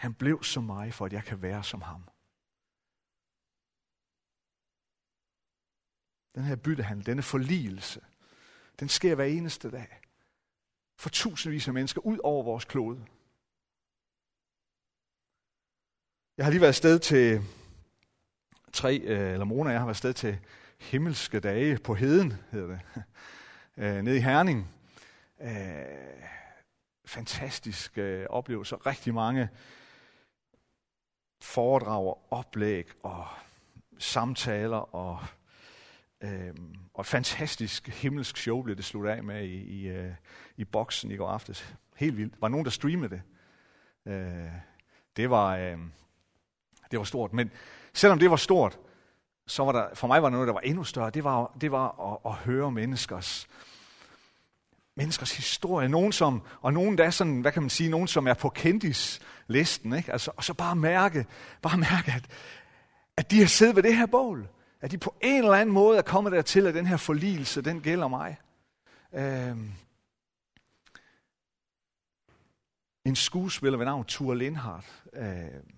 Han 0.00 0.14
blev 0.14 0.42
som 0.42 0.64
mig, 0.64 0.94
for 0.94 1.06
at 1.06 1.12
jeg 1.12 1.24
kan 1.24 1.42
være 1.42 1.64
som 1.64 1.82
ham. 1.82 2.02
Den 6.34 6.44
her 6.44 6.56
byttehandel, 6.56 7.06
denne 7.06 7.22
forligelse, 7.22 8.00
den 8.80 8.88
sker 8.88 9.14
hver 9.14 9.24
eneste 9.24 9.70
dag. 9.70 10.00
For 10.96 11.08
tusindvis 11.08 11.68
af 11.68 11.74
mennesker 11.74 12.00
ud 12.00 12.18
over 12.24 12.42
vores 12.42 12.64
klode. 12.64 13.06
Jeg 16.36 16.46
har 16.46 16.50
lige 16.50 16.60
været 16.60 16.74
sted 16.74 16.98
til 16.98 17.42
tre, 18.72 18.98
øh, 18.98 19.32
eller 19.32 19.44
Mona 19.44 19.68
og 19.68 19.72
jeg 19.72 19.80
har 19.80 19.86
været 19.86 19.96
sted 19.96 20.12
til 20.12 20.38
himmelske 20.78 21.40
dage 21.40 21.78
på 21.78 21.94
heden, 21.94 22.32
hedder 22.50 22.66
det, 22.66 22.80
øh, 23.84 24.02
nede 24.02 24.16
i 24.16 24.20
Herning. 24.20 24.68
Øh, 25.40 26.20
Fantastisk 27.04 27.98
oplevelse. 28.28 28.76
Rigtig 28.76 29.14
mange 29.14 29.48
foredrag 31.40 32.06
og 32.06 32.26
oplæg 32.30 32.86
og 33.02 33.26
samtaler 33.98 34.94
og, 34.94 35.18
øh, 36.20 36.54
og 36.94 37.00
et 37.00 37.06
fantastisk 37.06 37.88
himmelsk 37.88 38.36
show 38.36 38.62
blev 38.62 38.76
det 38.76 38.84
slut 38.84 39.06
af 39.06 39.24
med 39.24 39.44
i, 39.44 39.54
i, 39.54 39.88
øh, 39.88 40.12
i 40.56 40.64
boksen 40.64 41.10
i 41.10 41.16
går 41.16 41.28
aftes. 41.28 41.74
Helt 41.96 42.16
vildt. 42.16 42.34
Var 42.40 42.48
nogen, 42.48 42.64
der 42.64 42.70
streamede 42.70 43.10
det? 43.10 43.22
Øh, 44.12 44.50
det, 45.16 45.30
var, 45.30 45.56
øh, 45.56 45.78
det 46.90 46.98
var 46.98 47.04
stort. 47.04 47.32
Men 47.32 47.50
selvom 47.94 48.18
det 48.18 48.30
var 48.30 48.36
stort, 48.36 48.78
så 49.46 49.64
var 49.64 49.72
der, 49.72 49.94
for 49.94 50.06
mig 50.06 50.22
var 50.22 50.28
der 50.28 50.32
noget, 50.32 50.46
der 50.46 50.52
var 50.52 50.60
endnu 50.60 50.84
større. 50.84 51.10
Det 51.10 51.24
var, 51.24 51.56
det 51.60 51.72
var 51.72 52.12
at, 52.12 52.32
at 52.32 52.36
høre 52.36 52.70
menneskers, 52.72 53.48
menneskers 54.96 55.36
historie. 55.36 55.88
Nogen 55.88 56.12
som, 56.12 56.42
og 56.60 56.72
nogen 56.72 56.98
der 56.98 57.04
er 57.04 57.10
sådan, 57.10 57.40
hvad 57.40 57.52
kan 57.52 57.62
man 57.62 57.70
sige, 57.70 57.90
nogen 57.90 58.08
som 58.08 58.26
er 58.26 58.34
på 58.34 58.48
kendis 58.48 59.20
listen, 59.50 59.92
Ikke? 59.92 60.12
Altså, 60.12 60.30
og 60.36 60.44
så 60.44 60.54
bare 60.54 60.76
mærke, 60.76 61.26
bare 61.62 61.78
mærke 61.78 62.12
at, 62.12 62.26
at 63.16 63.30
de 63.30 63.38
har 63.38 63.46
siddet 63.46 63.76
ved 63.76 63.82
det 63.82 63.96
her 63.96 64.06
bål. 64.06 64.48
At 64.80 64.90
de 64.90 64.98
på 64.98 65.14
en 65.20 65.44
eller 65.44 65.54
anden 65.54 65.74
måde 65.74 65.98
er 65.98 66.02
kommet 66.02 66.32
dertil, 66.32 66.66
at 66.66 66.74
den 66.74 66.86
her 66.86 66.96
forligelse, 66.96 67.62
den 67.62 67.80
gælder 67.80 68.08
mig. 68.08 68.36
Øhm, 69.12 69.72
en 73.04 73.16
skuespiller 73.16 73.78
ved 73.78 73.86
navn 73.86 74.04
Ture 74.04 74.38
Lindhardt. 74.38 75.04
Øhm, 75.12 75.74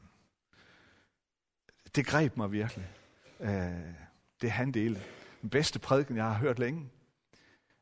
det 1.94 2.06
greb 2.06 2.37
mig 2.37 2.52
virkelig. 2.52 2.88
Øh, 3.40 3.94
det 4.42 4.50
han 4.50 4.72
delte. 4.72 5.02
Den 5.42 5.50
bedste 5.50 5.78
prædiken, 5.78 6.16
jeg 6.16 6.24
har 6.24 6.35
hørt 6.35 6.58
længe. 6.58 6.90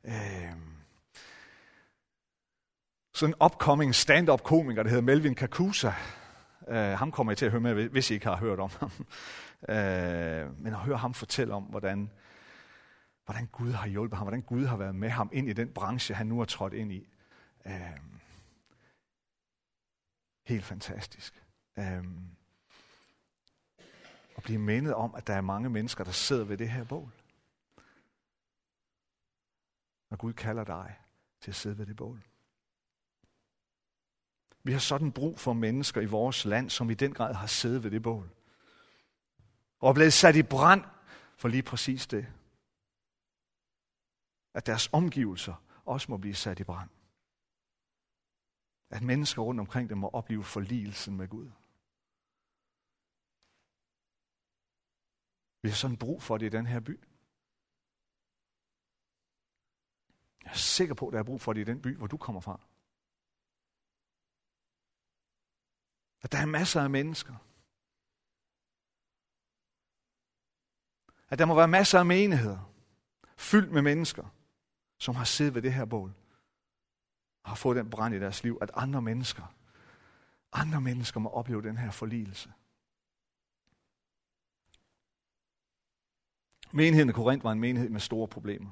Øhm 0.05 0.80
sådan 3.21 3.35
en 3.35 3.45
upcoming 3.45 3.95
stand-up 3.95 4.43
komiker, 4.43 4.83
der 4.83 4.91
hedder 4.91 5.03
Melvin 5.03 5.35
Kakusa. 5.35 5.93
Uh, 6.61 6.75
ham 6.75 7.13
kommer 7.13 7.33
I 7.33 7.37
til 7.37 7.45
at 7.45 7.51
høre 7.51 7.61
med, 7.61 7.89
hvis 7.89 8.11
I 8.11 8.15
ikke 8.15 8.27
har 8.27 8.37
hørt 8.37 8.61
om 8.61 8.71
ham. 8.81 8.91
Uh, 9.69 10.59
men 10.63 10.67
at 10.67 10.79
høre 10.79 10.97
ham 10.97 11.15
fortælle 11.15 11.55
om, 11.55 11.63
hvordan, 11.63 12.11
hvordan 13.25 13.47
Gud 13.47 13.73
har 13.73 13.89
hjulpet 13.89 14.19
ham, 14.19 14.25
hvordan 14.25 14.43
Gud 14.43 14.67
har 14.67 14.77
været 14.77 14.95
med 14.95 15.09
ham 15.09 15.31
ind 15.33 15.49
i 15.49 15.53
den 15.53 15.69
branche, 15.69 16.15
han 16.15 16.27
nu 16.27 16.39
har 16.39 16.45
trådt 16.45 16.73
ind 16.73 16.93
i. 16.93 17.09
Uh, 17.65 17.73
helt 20.47 20.65
fantastisk. 20.65 21.43
Uh, 21.77 21.85
at 24.37 24.43
blive 24.43 24.59
mindet 24.59 24.95
om, 24.95 25.15
at 25.15 25.27
der 25.27 25.35
er 25.35 25.41
mange 25.41 25.71
mennesker, 25.71 26.05
der 26.05 26.13
sidder 26.13 26.45
ved 26.45 26.57
det 26.57 26.69
her 26.69 26.85
bål. 26.85 27.13
Når 30.11 30.17
Gud 30.17 30.33
kalder 30.33 30.65
dig 30.65 30.99
til 31.41 31.51
at 31.51 31.55
sidde 31.55 31.79
ved 31.79 31.87
det 31.87 31.97
bål. 31.97 32.30
Vi 34.63 34.73
har 34.73 34.79
sådan 34.79 35.13
brug 35.13 35.39
for 35.39 35.53
mennesker 35.53 36.01
i 36.01 36.07
vores 36.07 36.45
land, 36.45 36.71
som 36.71 36.91
i 36.91 36.95
den 36.95 37.15
grad 37.15 37.35
har 37.35 37.47
siddet 37.47 37.85
ved 37.85 37.91
det 37.91 38.03
bål. 38.03 38.31
Og 39.79 39.89
er 39.89 39.95
blevet 39.95 40.13
sat 40.13 40.37
i 40.37 40.43
brand 40.43 40.85
for 41.37 41.49
lige 41.49 41.63
præcis 41.63 42.07
det. 42.07 42.33
At 44.55 44.67
deres 44.67 44.89
omgivelser 44.93 45.55
også 45.85 46.11
må 46.11 46.17
blive 46.17 46.35
sat 46.35 46.61
i 46.61 46.65
brand. 46.65 46.91
At 48.91 49.03
mennesker 49.03 49.43
rundt 49.43 49.61
omkring 49.61 49.89
dem 49.89 49.99
må 49.99 50.09
opleve 50.09 50.45
forligelsen 50.45 51.17
med 51.17 51.29
Gud. 51.29 51.51
Vi 55.63 55.69
har 55.69 55.77
sådan 55.77 55.97
brug 55.97 56.23
for 56.23 56.39
det 56.39 56.47
i 56.47 56.57
den 56.57 56.67
her 56.67 56.81
by. 56.81 57.01
Jeg 60.45 60.51
er 60.51 60.57
sikker 60.57 60.95
på, 60.95 61.07
at 61.07 61.13
der 61.13 61.19
er 61.19 61.23
brug 61.23 61.41
for 61.41 61.53
det 61.53 61.61
i 61.61 61.65
den 61.65 61.83
by, 61.83 61.97
hvor 61.97 62.07
du 62.07 62.17
kommer 62.17 62.41
fra. 62.41 62.61
At 66.23 66.33
der 66.33 66.39
er 66.39 66.47
masser 66.47 66.83
af 66.83 66.91
mennesker. 66.91 67.35
At 71.29 71.39
der 71.39 71.45
må 71.45 71.55
være 71.55 71.69
masser 71.69 71.99
af 71.99 72.07
menigheder, 72.07 72.73
fyldt 73.37 73.73
med 73.73 73.83
mennesker, 73.83 74.35
som 74.99 75.15
har 75.15 75.25
siddet 75.25 75.55
ved 75.55 75.63
det 75.63 75.73
her 75.73 75.85
bål, 75.85 76.15
og 77.43 77.51
har 77.51 77.57
fået 77.57 77.77
den 77.77 77.91
brand 77.91 78.15
i 78.15 78.19
deres 78.19 78.43
liv, 78.43 78.59
at 78.63 78.71
andre 78.75 79.03
mennesker, 79.03 79.55
andre 80.53 80.81
mennesker 80.81 81.21
må 81.21 81.29
opleve 81.29 81.63
den 81.63 81.79
her 81.79 81.91
forligelse. 81.91 82.53
Menigheden 86.73 87.09
i 87.09 87.13
Korinth 87.13 87.45
var 87.45 87.53
en 87.53 87.61
menighed 87.61 87.91
med 87.91 88.01
store 88.01 88.29
problemer. 88.29 88.71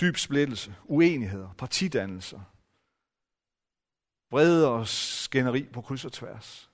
Dyb 0.00 0.16
splittelse, 0.16 0.76
uenigheder, 0.84 1.52
partidannelser, 1.52 2.40
vrede 4.34 4.68
og 4.68 4.88
skænderi 4.88 5.68
på 5.72 5.80
kryds 5.80 6.04
og 6.04 6.12
tværs. 6.12 6.70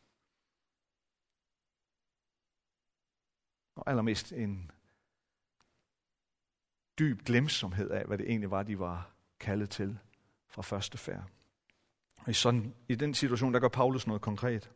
Og 3.76 3.90
allermest 3.90 4.32
en 4.32 4.70
dyb 6.98 7.24
glemsomhed 7.24 7.90
af, 7.90 8.06
hvad 8.06 8.18
det 8.18 8.28
egentlig 8.28 8.50
var, 8.50 8.62
de 8.62 8.78
var 8.78 9.10
kaldet 9.40 9.70
til 9.70 9.98
fra 10.48 10.62
første 10.62 10.98
færd. 10.98 11.24
Og 12.20 12.28
i, 12.28 12.32
sådan, 12.32 12.74
i 12.88 12.94
den 12.94 13.14
situation, 13.14 13.54
der 13.54 13.60
gør 13.60 13.68
Paulus 13.68 14.06
noget 14.06 14.22
konkret. 14.22 14.70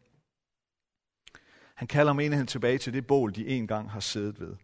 Han 1.75 1.89
kalder 1.89 2.13
menigheden 2.13 2.47
tilbage 2.47 2.79
til 2.79 2.93
det 2.93 3.07
bål, 3.07 3.35
de 3.35 3.47
engang 3.47 3.91
har 3.91 4.01
siddet 4.01 4.41
ved. 4.41 4.57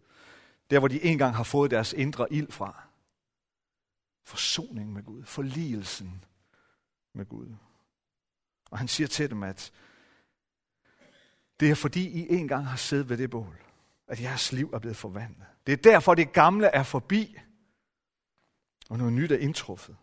Der, 0.70 0.78
hvor 0.78 0.88
de 0.88 1.04
engang 1.04 1.36
har 1.36 1.44
fået 1.44 1.70
deres 1.70 1.92
indre 1.92 2.32
ild 2.32 2.52
fra. 2.52 2.88
Forsoning 4.24 4.92
med 4.92 5.02
Gud. 5.02 5.24
Forligelsen 5.24 6.24
med 7.14 7.26
Gud. 7.26 7.56
Og 8.70 8.78
han 8.78 8.88
siger 8.88 9.08
til 9.08 9.30
dem, 9.30 9.42
at 9.42 9.72
det 11.60 11.70
er 11.70 11.74
fordi, 11.74 12.08
I 12.08 12.28
engang 12.28 12.66
har 12.66 12.76
siddet 12.76 13.08
ved 13.08 13.16
det 13.16 13.30
bål, 13.30 13.56
at 14.06 14.20
jeres 14.20 14.52
liv 14.52 14.70
er 14.74 14.78
blevet 14.78 14.96
forvandlet. 14.96 15.46
Det 15.66 15.72
er 15.72 15.76
derfor, 15.76 16.14
det 16.14 16.32
gamle 16.32 16.66
er 16.66 16.82
forbi, 16.82 17.38
og 18.90 18.98
noget 18.98 19.12
nyt 19.12 19.32
er 19.32 19.38
indtruffet. 19.38 19.96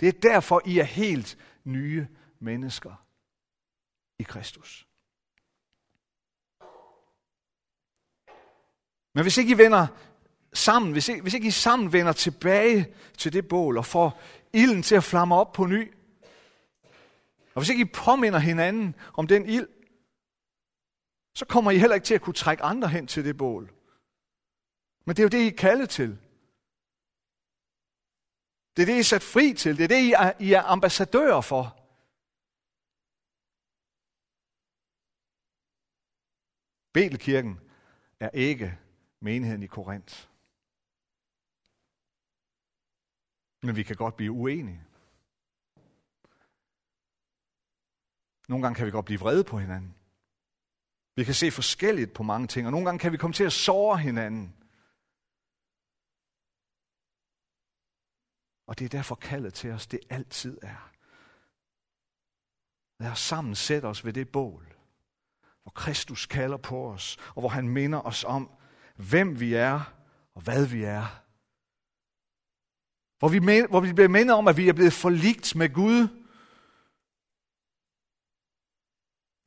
Det 0.00 0.08
er 0.08 0.12
derfor, 0.12 0.62
I 0.66 0.78
er 0.78 0.84
helt 0.84 1.38
nye 1.64 2.06
mennesker 2.38 3.04
i 4.18 4.22
Kristus. 4.22 4.86
Men 9.14 9.24
hvis 9.24 9.38
ikke 9.38 9.50
I 9.50 9.58
vender 9.58 9.86
sammen, 10.52 10.92
hvis 10.92 11.08
ikke, 11.08 11.22
hvis 11.22 11.34
ikke 11.34 11.48
I 11.48 11.50
sammen 11.50 11.92
vender 11.92 12.12
tilbage 12.12 12.94
til 13.16 13.32
det 13.32 13.48
bål 13.48 13.78
og 13.78 13.86
får 13.86 14.20
ilden 14.52 14.82
til 14.82 14.94
at 14.94 15.04
flamme 15.04 15.34
op 15.34 15.52
på 15.52 15.66
ny, 15.66 15.92
og 17.58 17.62
hvis 17.62 17.72
ikke 17.72 17.86
I 17.88 17.94
påminder 18.04 18.38
hinanden 18.38 18.94
om 19.14 19.26
den 19.26 19.46
ild, 19.46 19.68
så 21.34 21.44
kommer 21.46 21.70
I 21.70 21.78
heller 21.78 21.94
ikke 21.94 22.04
til 22.04 22.14
at 22.14 22.20
kunne 22.20 22.42
trække 22.44 22.62
andre 22.62 22.88
hen 22.88 23.06
til 23.06 23.24
det 23.24 23.36
bål. 23.36 23.64
Men 25.04 25.16
det 25.16 25.18
er 25.18 25.22
jo 25.28 25.34
det, 25.36 25.42
I 25.44 25.52
er 25.52 25.56
kaldet 25.66 25.90
til. 25.90 26.10
Det 28.74 28.82
er 28.82 28.86
det, 28.86 28.96
I 28.96 28.98
er 28.98 29.10
sat 29.12 29.22
fri 29.22 29.54
til. 29.54 29.76
Det 29.78 29.84
er 29.84 29.88
det, 29.88 30.02
I 30.08 30.12
er, 30.12 30.32
I 30.40 30.52
er 30.52 30.62
ambassadører 30.62 31.40
for. 31.40 31.64
Betelkirken 36.94 37.54
er 38.20 38.30
ikke 38.30 38.78
menigheden 39.20 39.62
i 39.62 39.66
Korinth. 39.66 40.16
Men 43.62 43.76
vi 43.76 43.82
kan 43.82 43.96
godt 43.96 44.16
blive 44.16 44.32
uenige. 44.32 44.87
Nogle 48.48 48.62
gange 48.62 48.76
kan 48.76 48.86
vi 48.86 48.90
godt 48.90 49.04
blive 49.04 49.20
vrede 49.20 49.44
på 49.44 49.58
hinanden. 49.58 49.94
Vi 51.16 51.24
kan 51.24 51.34
se 51.34 51.50
forskelligt 51.50 52.14
på 52.14 52.22
mange 52.22 52.46
ting, 52.46 52.66
og 52.66 52.70
nogle 52.70 52.86
gange 52.86 52.98
kan 52.98 53.12
vi 53.12 53.16
komme 53.16 53.34
til 53.34 53.44
at 53.44 53.52
såre 53.52 53.98
hinanden. 53.98 54.54
Og 58.66 58.78
det 58.78 58.84
er 58.84 58.88
derfor 58.88 59.14
kaldet 59.14 59.54
til 59.54 59.70
os, 59.70 59.86
det 59.86 60.00
altid 60.10 60.58
er. 60.62 60.90
Lad 63.02 63.10
os 63.10 63.20
sammen 63.20 63.54
sætte 63.54 63.86
os 63.86 64.04
ved 64.04 64.12
det 64.12 64.28
bål, 64.28 64.74
hvor 65.62 65.72
Kristus 65.72 66.26
kalder 66.26 66.56
på 66.56 66.90
os, 66.92 67.16
og 67.34 67.42
hvor 67.42 67.48
han 67.48 67.68
minder 67.68 68.00
os 68.00 68.24
om, 68.24 68.50
hvem 68.96 69.40
vi 69.40 69.54
er 69.54 69.94
og 70.34 70.42
hvad 70.42 70.66
vi 70.66 70.84
er. 70.84 71.22
Hvor 73.18 73.28
vi, 73.28 73.66
hvor 73.70 73.80
vi 73.80 73.92
bliver 73.92 74.08
mindet 74.08 74.36
om, 74.36 74.48
at 74.48 74.56
vi 74.56 74.68
er 74.68 74.72
blevet 74.72 74.92
forligt 74.92 75.54
med 75.56 75.74
Gud, 75.74 76.27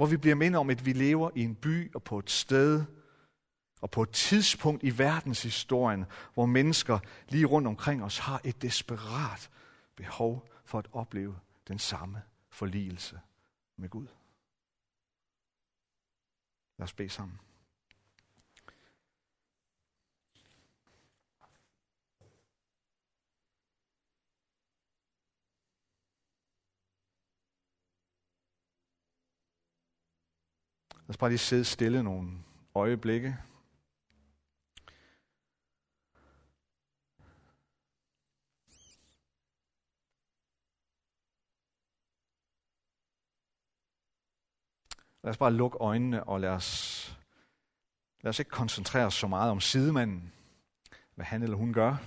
Hvor 0.01 0.07
vi 0.07 0.17
bliver 0.17 0.35
mindet 0.35 0.59
om, 0.59 0.69
at 0.69 0.85
vi 0.85 0.93
lever 0.93 1.29
i 1.35 1.41
en 1.41 1.55
by 1.55 1.93
og 1.93 2.03
på 2.03 2.19
et 2.19 2.29
sted 2.29 2.85
og 3.81 3.91
på 3.91 4.03
et 4.03 4.09
tidspunkt 4.09 4.83
i 4.83 4.97
verdenshistorien, 4.97 6.05
hvor 6.33 6.45
mennesker 6.45 6.99
lige 7.29 7.45
rundt 7.45 7.67
omkring 7.67 8.03
os 8.03 8.17
har 8.17 8.41
et 8.43 8.61
desperat 8.61 9.49
behov 9.95 10.49
for 10.65 10.79
at 10.79 10.87
opleve 10.91 11.39
den 11.67 11.79
samme 11.79 12.21
forligelse 12.49 13.19
med 13.77 13.89
Gud. 13.89 14.07
Lad 16.77 16.83
os 16.83 16.93
bede 16.93 17.09
sammen. 17.09 17.39
Lad 31.11 31.13
os 31.13 31.17
bare 31.17 31.29
lige 31.29 31.37
sidde 31.37 31.65
stille 31.65 32.03
nogle 32.03 32.31
øjeblikke. 32.75 33.37
Lad 45.23 45.31
os 45.31 45.37
bare 45.37 45.53
lukke 45.53 45.77
øjnene, 45.77 46.23
og 46.23 46.39
lad 46.39 46.49
os, 46.49 47.19
lad 48.21 48.29
os 48.29 48.39
ikke 48.39 48.51
koncentrere 48.51 49.05
os 49.05 49.13
så 49.13 49.27
meget 49.27 49.51
om 49.51 49.59
sidemanden, 49.59 50.33
hvad 51.15 51.25
han 51.25 51.43
eller 51.43 51.57
hun 51.57 51.73
gør. 51.73 51.97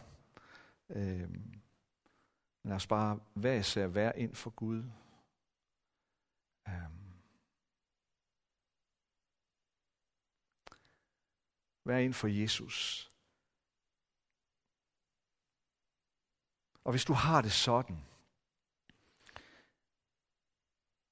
Øh, 0.91 1.31
lad 2.63 2.77
os 2.77 2.87
bare 2.87 3.21
være 3.35 3.59
især 3.59 3.87
være 3.87 4.19
ind 4.19 4.35
for 4.35 4.51
Gud. 4.51 4.85
Øh, 6.69 7.04
Vær 11.85 11.99
ind 11.99 12.15
for 12.15 12.29
Jesus. 12.29 13.11
Og 16.85 16.91
hvis 16.93 17.05
du 17.05 17.13
har 17.13 17.43
det 17.43 17.53
sådan, 17.53 17.99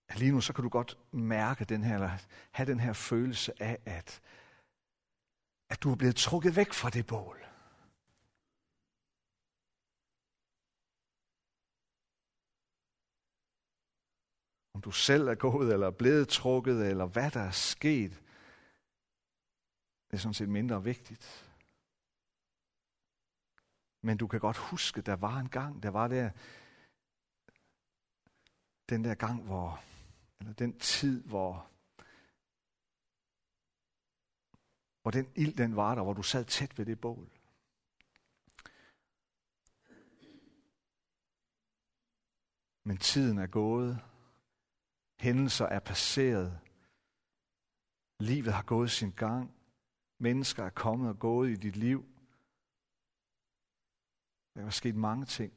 at 0.08 0.18
lige 0.18 0.32
nu 0.32 0.40
så 0.40 0.52
kan 0.52 0.64
du 0.64 0.68
godt 0.68 0.98
mærke 1.12 1.64
den 1.64 1.84
her, 1.84 1.94
eller 1.94 2.18
have 2.52 2.66
den 2.72 2.80
her 2.80 2.92
følelse 2.92 3.62
af, 3.62 3.78
at, 3.86 4.22
at 5.70 5.82
du 5.82 5.92
er 5.92 5.96
blevet 5.96 6.16
trukket 6.16 6.56
væk 6.56 6.72
fra 6.72 6.90
det 6.90 7.06
bål. 7.06 7.38
Om 14.74 14.80
du 14.82 14.90
selv 14.90 15.28
er 15.28 15.34
gået, 15.34 15.72
eller 15.72 15.86
er 15.86 15.98
blevet 15.98 16.28
trukket, 16.28 16.90
eller 16.90 17.06
hvad 17.06 17.30
der 17.30 17.40
er 17.40 17.50
sket, 17.50 18.21
det 20.12 20.18
er 20.18 20.20
sådan 20.22 20.34
set 20.34 20.48
mindre 20.48 20.84
vigtigt. 20.84 21.54
Men 24.02 24.18
du 24.18 24.26
kan 24.26 24.40
godt 24.40 24.56
huske, 24.56 25.02
der 25.02 25.16
var 25.16 25.38
en 25.38 25.48
gang, 25.48 25.82
der 25.82 25.88
var 25.88 26.08
der, 26.08 26.30
den 28.88 29.04
der 29.04 29.14
gang, 29.14 29.42
hvor, 29.42 29.84
eller 30.40 30.52
den 30.52 30.78
tid, 30.78 31.22
hvor, 31.22 31.70
hvor 35.02 35.10
den 35.10 35.32
ild, 35.36 35.56
den 35.56 35.76
var 35.76 35.94
der, 35.94 36.02
hvor 36.02 36.12
du 36.12 36.22
sad 36.22 36.44
tæt 36.44 36.78
ved 36.78 36.86
det 36.86 37.00
bål. 37.00 37.30
Men 42.84 42.98
tiden 42.98 43.38
er 43.38 43.46
gået. 43.46 44.00
Hændelser 45.20 45.66
er 45.66 45.80
passeret. 45.80 46.60
Livet 48.20 48.52
har 48.52 48.62
gået 48.62 48.90
sin 48.90 49.10
gang. 49.10 49.61
Mennesker 50.22 50.64
er 50.64 50.70
kommet 50.70 51.08
og 51.08 51.18
gået 51.18 51.50
i 51.50 51.56
dit 51.56 51.76
liv. 51.76 52.04
Der 54.54 54.66
er 54.66 54.70
sket 54.70 54.96
mange 54.96 55.26
ting, 55.26 55.52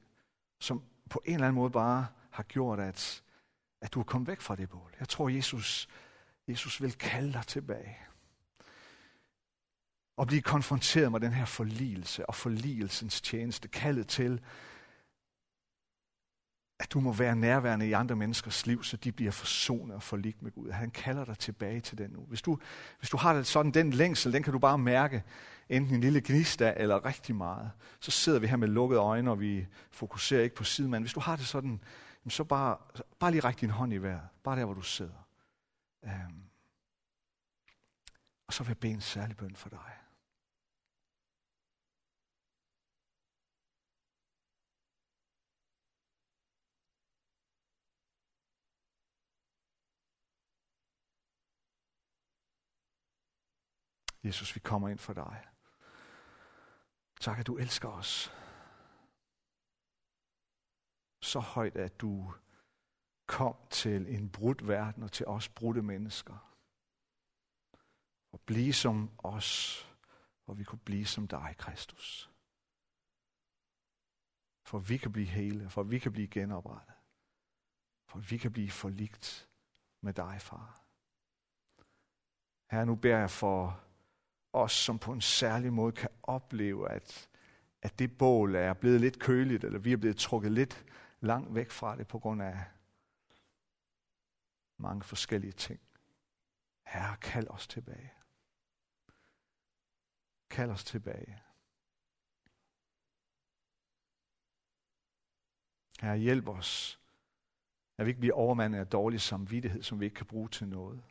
som 0.59 0.83
på 1.09 1.21
en 1.25 1.33
eller 1.33 1.47
anden 1.47 1.61
måde 1.61 1.71
bare 1.71 2.07
har 2.31 2.43
gjort, 2.43 2.79
at, 2.79 3.23
at 3.81 3.93
du 3.93 3.99
er 3.99 4.03
kommet 4.03 4.27
væk 4.27 4.41
fra 4.41 4.55
det 4.55 4.69
bål. 4.69 4.95
Jeg 4.99 5.09
tror, 5.09 5.29
Jesus, 5.29 5.87
Jesus 6.47 6.81
vil 6.81 6.93
kalde 6.93 7.33
dig 7.33 7.47
tilbage. 7.47 7.97
Og 10.17 10.27
blive 10.27 10.41
konfronteret 10.41 11.11
med 11.11 11.19
den 11.19 11.33
her 11.33 11.45
forligelse 11.45 12.25
og 12.25 12.35
forligelsens 12.35 13.21
tjeneste. 13.21 13.67
Kaldet 13.67 14.07
til, 14.07 14.41
at 16.79 16.93
du 16.93 16.99
må 16.99 17.13
være 17.13 17.35
nærværende 17.35 17.87
i 17.87 17.91
andre 17.91 18.15
menneskers 18.15 18.65
liv, 18.65 18.83
så 18.83 18.97
de 18.97 19.11
bliver 19.11 19.31
forsonet 19.31 19.95
og 19.95 20.03
forligt 20.03 20.41
med 20.41 20.51
Gud. 20.51 20.71
Han 20.71 20.91
kalder 20.91 21.25
dig 21.25 21.37
tilbage 21.37 21.81
til 21.81 21.97
den 21.97 22.09
nu. 22.09 22.21
Hvis 22.21 22.41
du, 22.41 22.59
hvis 22.99 23.09
du 23.09 23.17
har 23.17 23.33
det 23.33 23.47
sådan, 23.47 23.71
den 23.71 23.93
længsel, 23.93 24.33
den 24.33 24.43
kan 24.43 24.53
du 24.53 24.59
bare 24.59 24.77
mærke, 24.77 25.23
enten 25.69 25.95
en 25.95 26.01
lille 26.01 26.21
gnist 26.25 26.61
af, 26.61 26.73
eller 26.77 27.05
rigtig 27.05 27.35
meget. 27.35 27.71
Så 27.99 28.11
sidder 28.11 28.39
vi 28.39 28.47
her 28.47 28.57
med 28.57 28.67
lukkede 28.67 29.01
øjne, 29.01 29.31
og 29.31 29.39
vi 29.39 29.67
fokuserer 29.91 30.43
ikke 30.43 30.55
på 30.55 30.63
sidemanden. 30.63 31.03
Hvis 31.03 31.13
du 31.13 31.19
har 31.19 31.35
det 31.35 31.45
sådan, 31.45 31.81
så 32.29 32.43
bare, 32.43 32.77
bare 33.19 33.31
lige 33.31 33.41
ræk 33.41 33.61
din 33.61 33.69
hånd 33.69 33.93
i 33.93 33.97
vejret. 33.97 34.27
Bare 34.43 34.59
der, 34.59 34.65
hvor 34.65 34.73
du 34.73 34.81
sidder. 34.81 35.27
Um, 36.03 36.43
og 38.47 38.53
så 38.53 38.63
vil 38.63 38.69
jeg 38.69 38.77
bede 38.77 38.93
en 38.93 39.01
særlig 39.01 39.37
bøn 39.37 39.55
for 39.55 39.69
dig. 39.69 40.04
Jesus, 54.25 54.55
vi 54.55 54.59
kommer 54.59 54.89
ind 54.89 54.99
for 54.99 55.13
dig. 55.13 55.47
Tak, 57.19 57.39
at 57.39 57.47
du 57.47 57.57
elsker 57.57 57.89
os. 57.89 58.33
Så 61.21 61.39
højt, 61.39 61.75
at 61.75 62.01
du 62.01 62.33
kom 63.27 63.55
til 63.69 64.15
en 64.15 64.29
brudt 64.29 64.67
verden 64.67 65.03
og 65.03 65.11
til 65.11 65.27
os 65.27 65.49
brudte 65.49 65.81
mennesker. 65.81 66.55
Og 68.31 68.41
blive 68.41 68.73
som 68.73 69.11
os, 69.17 69.81
hvor 70.45 70.53
vi 70.53 70.63
kunne 70.63 70.79
blive 70.79 71.05
som 71.05 71.27
dig, 71.27 71.55
Kristus. 71.57 72.29
For 74.63 74.79
vi 74.79 74.97
kan 74.97 75.11
blive 75.11 75.27
hele, 75.27 75.69
for 75.69 75.83
vi 75.83 75.99
kan 75.99 76.11
blive 76.11 76.27
genoprettet. 76.27 76.95
For 78.07 78.19
vi 78.19 78.37
kan 78.37 78.51
blive 78.51 78.71
forligt 78.71 79.49
med 80.01 80.13
dig, 80.13 80.41
far. 80.41 80.81
Her 82.71 82.85
nu 82.85 82.95
beder 82.95 83.17
jeg 83.17 83.29
for 83.29 83.85
os, 84.55 84.71
som 84.71 84.99
på 84.99 85.11
en 85.11 85.21
særlig 85.21 85.73
måde 85.73 85.91
kan 85.91 86.09
opleve, 86.23 86.91
at, 86.91 87.29
at 87.81 87.99
det 87.99 88.17
bål 88.17 88.55
er 88.55 88.73
blevet 88.73 89.01
lidt 89.01 89.19
køligt, 89.19 89.63
eller 89.63 89.79
vi 89.79 89.93
er 89.93 89.97
blevet 89.97 90.17
trukket 90.17 90.51
lidt 90.51 90.85
langt 91.19 91.55
væk 91.55 91.71
fra 91.71 91.95
det 91.95 92.07
på 92.07 92.19
grund 92.19 92.41
af 92.41 92.63
mange 94.77 95.03
forskellige 95.03 95.51
ting. 95.51 95.79
Herre, 96.85 97.17
kald 97.17 97.47
os 97.49 97.67
tilbage. 97.67 98.13
Kald 100.49 100.71
os 100.71 100.83
tilbage. 100.83 101.41
Herre, 106.01 106.17
hjælp 106.17 106.47
os, 106.47 106.99
at 107.97 108.05
vi 108.05 108.09
ikke 108.09 108.19
bliver 108.19 108.35
overmandet 108.35 108.79
af 108.79 108.87
dårlig 108.87 109.21
samvittighed, 109.21 109.83
som 109.83 109.99
vi 109.99 110.05
ikke 110.05 110.15
kan 110.15 110.25
bruge 110.25 110.49
til 110.49 110.67
noget. 110.67 111.03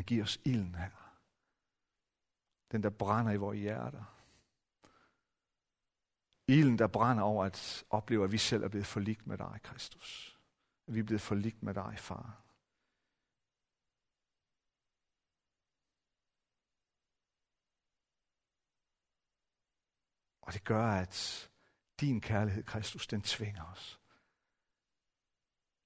Men 0.00 0.04
giv 0.04 0.22
os 0.22 0.38
ilden 0.44 0.74
her. 0.74 0.90
Den, 2.72 2.82
der 2.82 2.90
brænder 2.90 3.32
i 3.32 3.36
vores 3.36 3.58
hjerter. 3.58 4.04
Ilden, 6.48 6.78
der 6.78 6.86
brænder 6.86 7.22
over 7.22 7.44
at 7.44 7.84
opleve, 7.90 8.24
at 8.24 8.32
vi 8.32 8.38
selv 8.38 8.62
er 8.62 8.68
blevet 8.68 8.86
forligt 8.86 9.26
med 9.26 9.38
dig, 9.38 9.60
Kristus. 9.62 10.38
At 10.86 10.94
vi 10.94 11.00
er 11.00 11.04
blevet 11.04 11.20
forligt 11.20 11.62
med 11.62 11.74
dig, 11.74 11.98
far. 11.98 12.44
Og 20.40 20.52
det 20.52 20.64
gør, 20.64 20.86
at 20.86 21.50
din 22.00 22.20
kærlighed, 22.20 22.62
Kristus, 22.64 23.06
den 23.06 23.22
tvinger 23.22 23.64
os. 23.64 24.00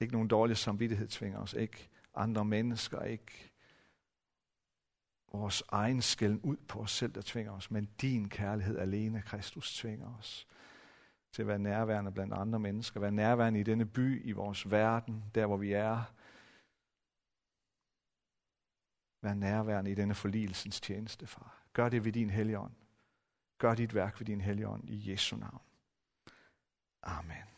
Ikke 0.01 0.13
nogen 0.13 0.29
dårlig 0.29 0.57
samvittighed 0.57 1.09
tvinger 1.09 1.39
os. 1.39 1.53
Ikke 1.53 1.91
andre 2.15 2.45
mennesker. 2.45 3.03
Ikke 3.03 3.54
vores 5.39 5.63
egen 5.69 6.03
skælden 6.03 6.41
ud 6.41 6.57
på 6.57 6.79
os 6.79 6.91
selv, 6.91 7.13
der 7.13 7.23
tvinger 7.25 7.53
os, 7.53 7.71
men 7.71 7.89
din 8.01 8.29
kærlighed 8.29 8.79
alene, 8.79 9.23
Kristus, 9.23 9.75
tvinger 9.75 10.19
os 10.19 10.47
til 11.33 11.43
at 11.43 11.49
være 11.49 11.59
nærværende 11.59 12.13
blandt 12.13 12.35
andre 12.35 12.59
mennesker, 12.59 13.01
være 13.01 13.13
nærværende 13.13 13.61
i 13.61 13.63
denne 13.63 13.87
by, 13.87 14.27
i 14.27 14.33
vores 14.33 14.71
verden, 14.71 15.25
der 15.35 15.47
hvor 15.47 15.57
vi 15.57 15.73
er. 15.73 16.03
Være 19.23 19.37
nærværende 19.37 19.91
i 19.91 19.95
denne 19.95 20.15
forligelsens 20.15 20.81
tjeneste, 20.81 21.27
far. 21.27 21.63
Gør 21.73 21.89
det 21.89 22.05
ved 22.05 22.13
din 22.13 22.31
helligånd. 22.31 22.73
Gør 23.59 23.75
dit 23.75 23.95
værk 23.95 24.21
ved 24.21 24.27
din 24.27 24.41
helligånd 24.41 24.91
i 24.91 25.11
Jesu 25.11 25.37
navn. 25.37 25.61
Amen. 27.03 27.54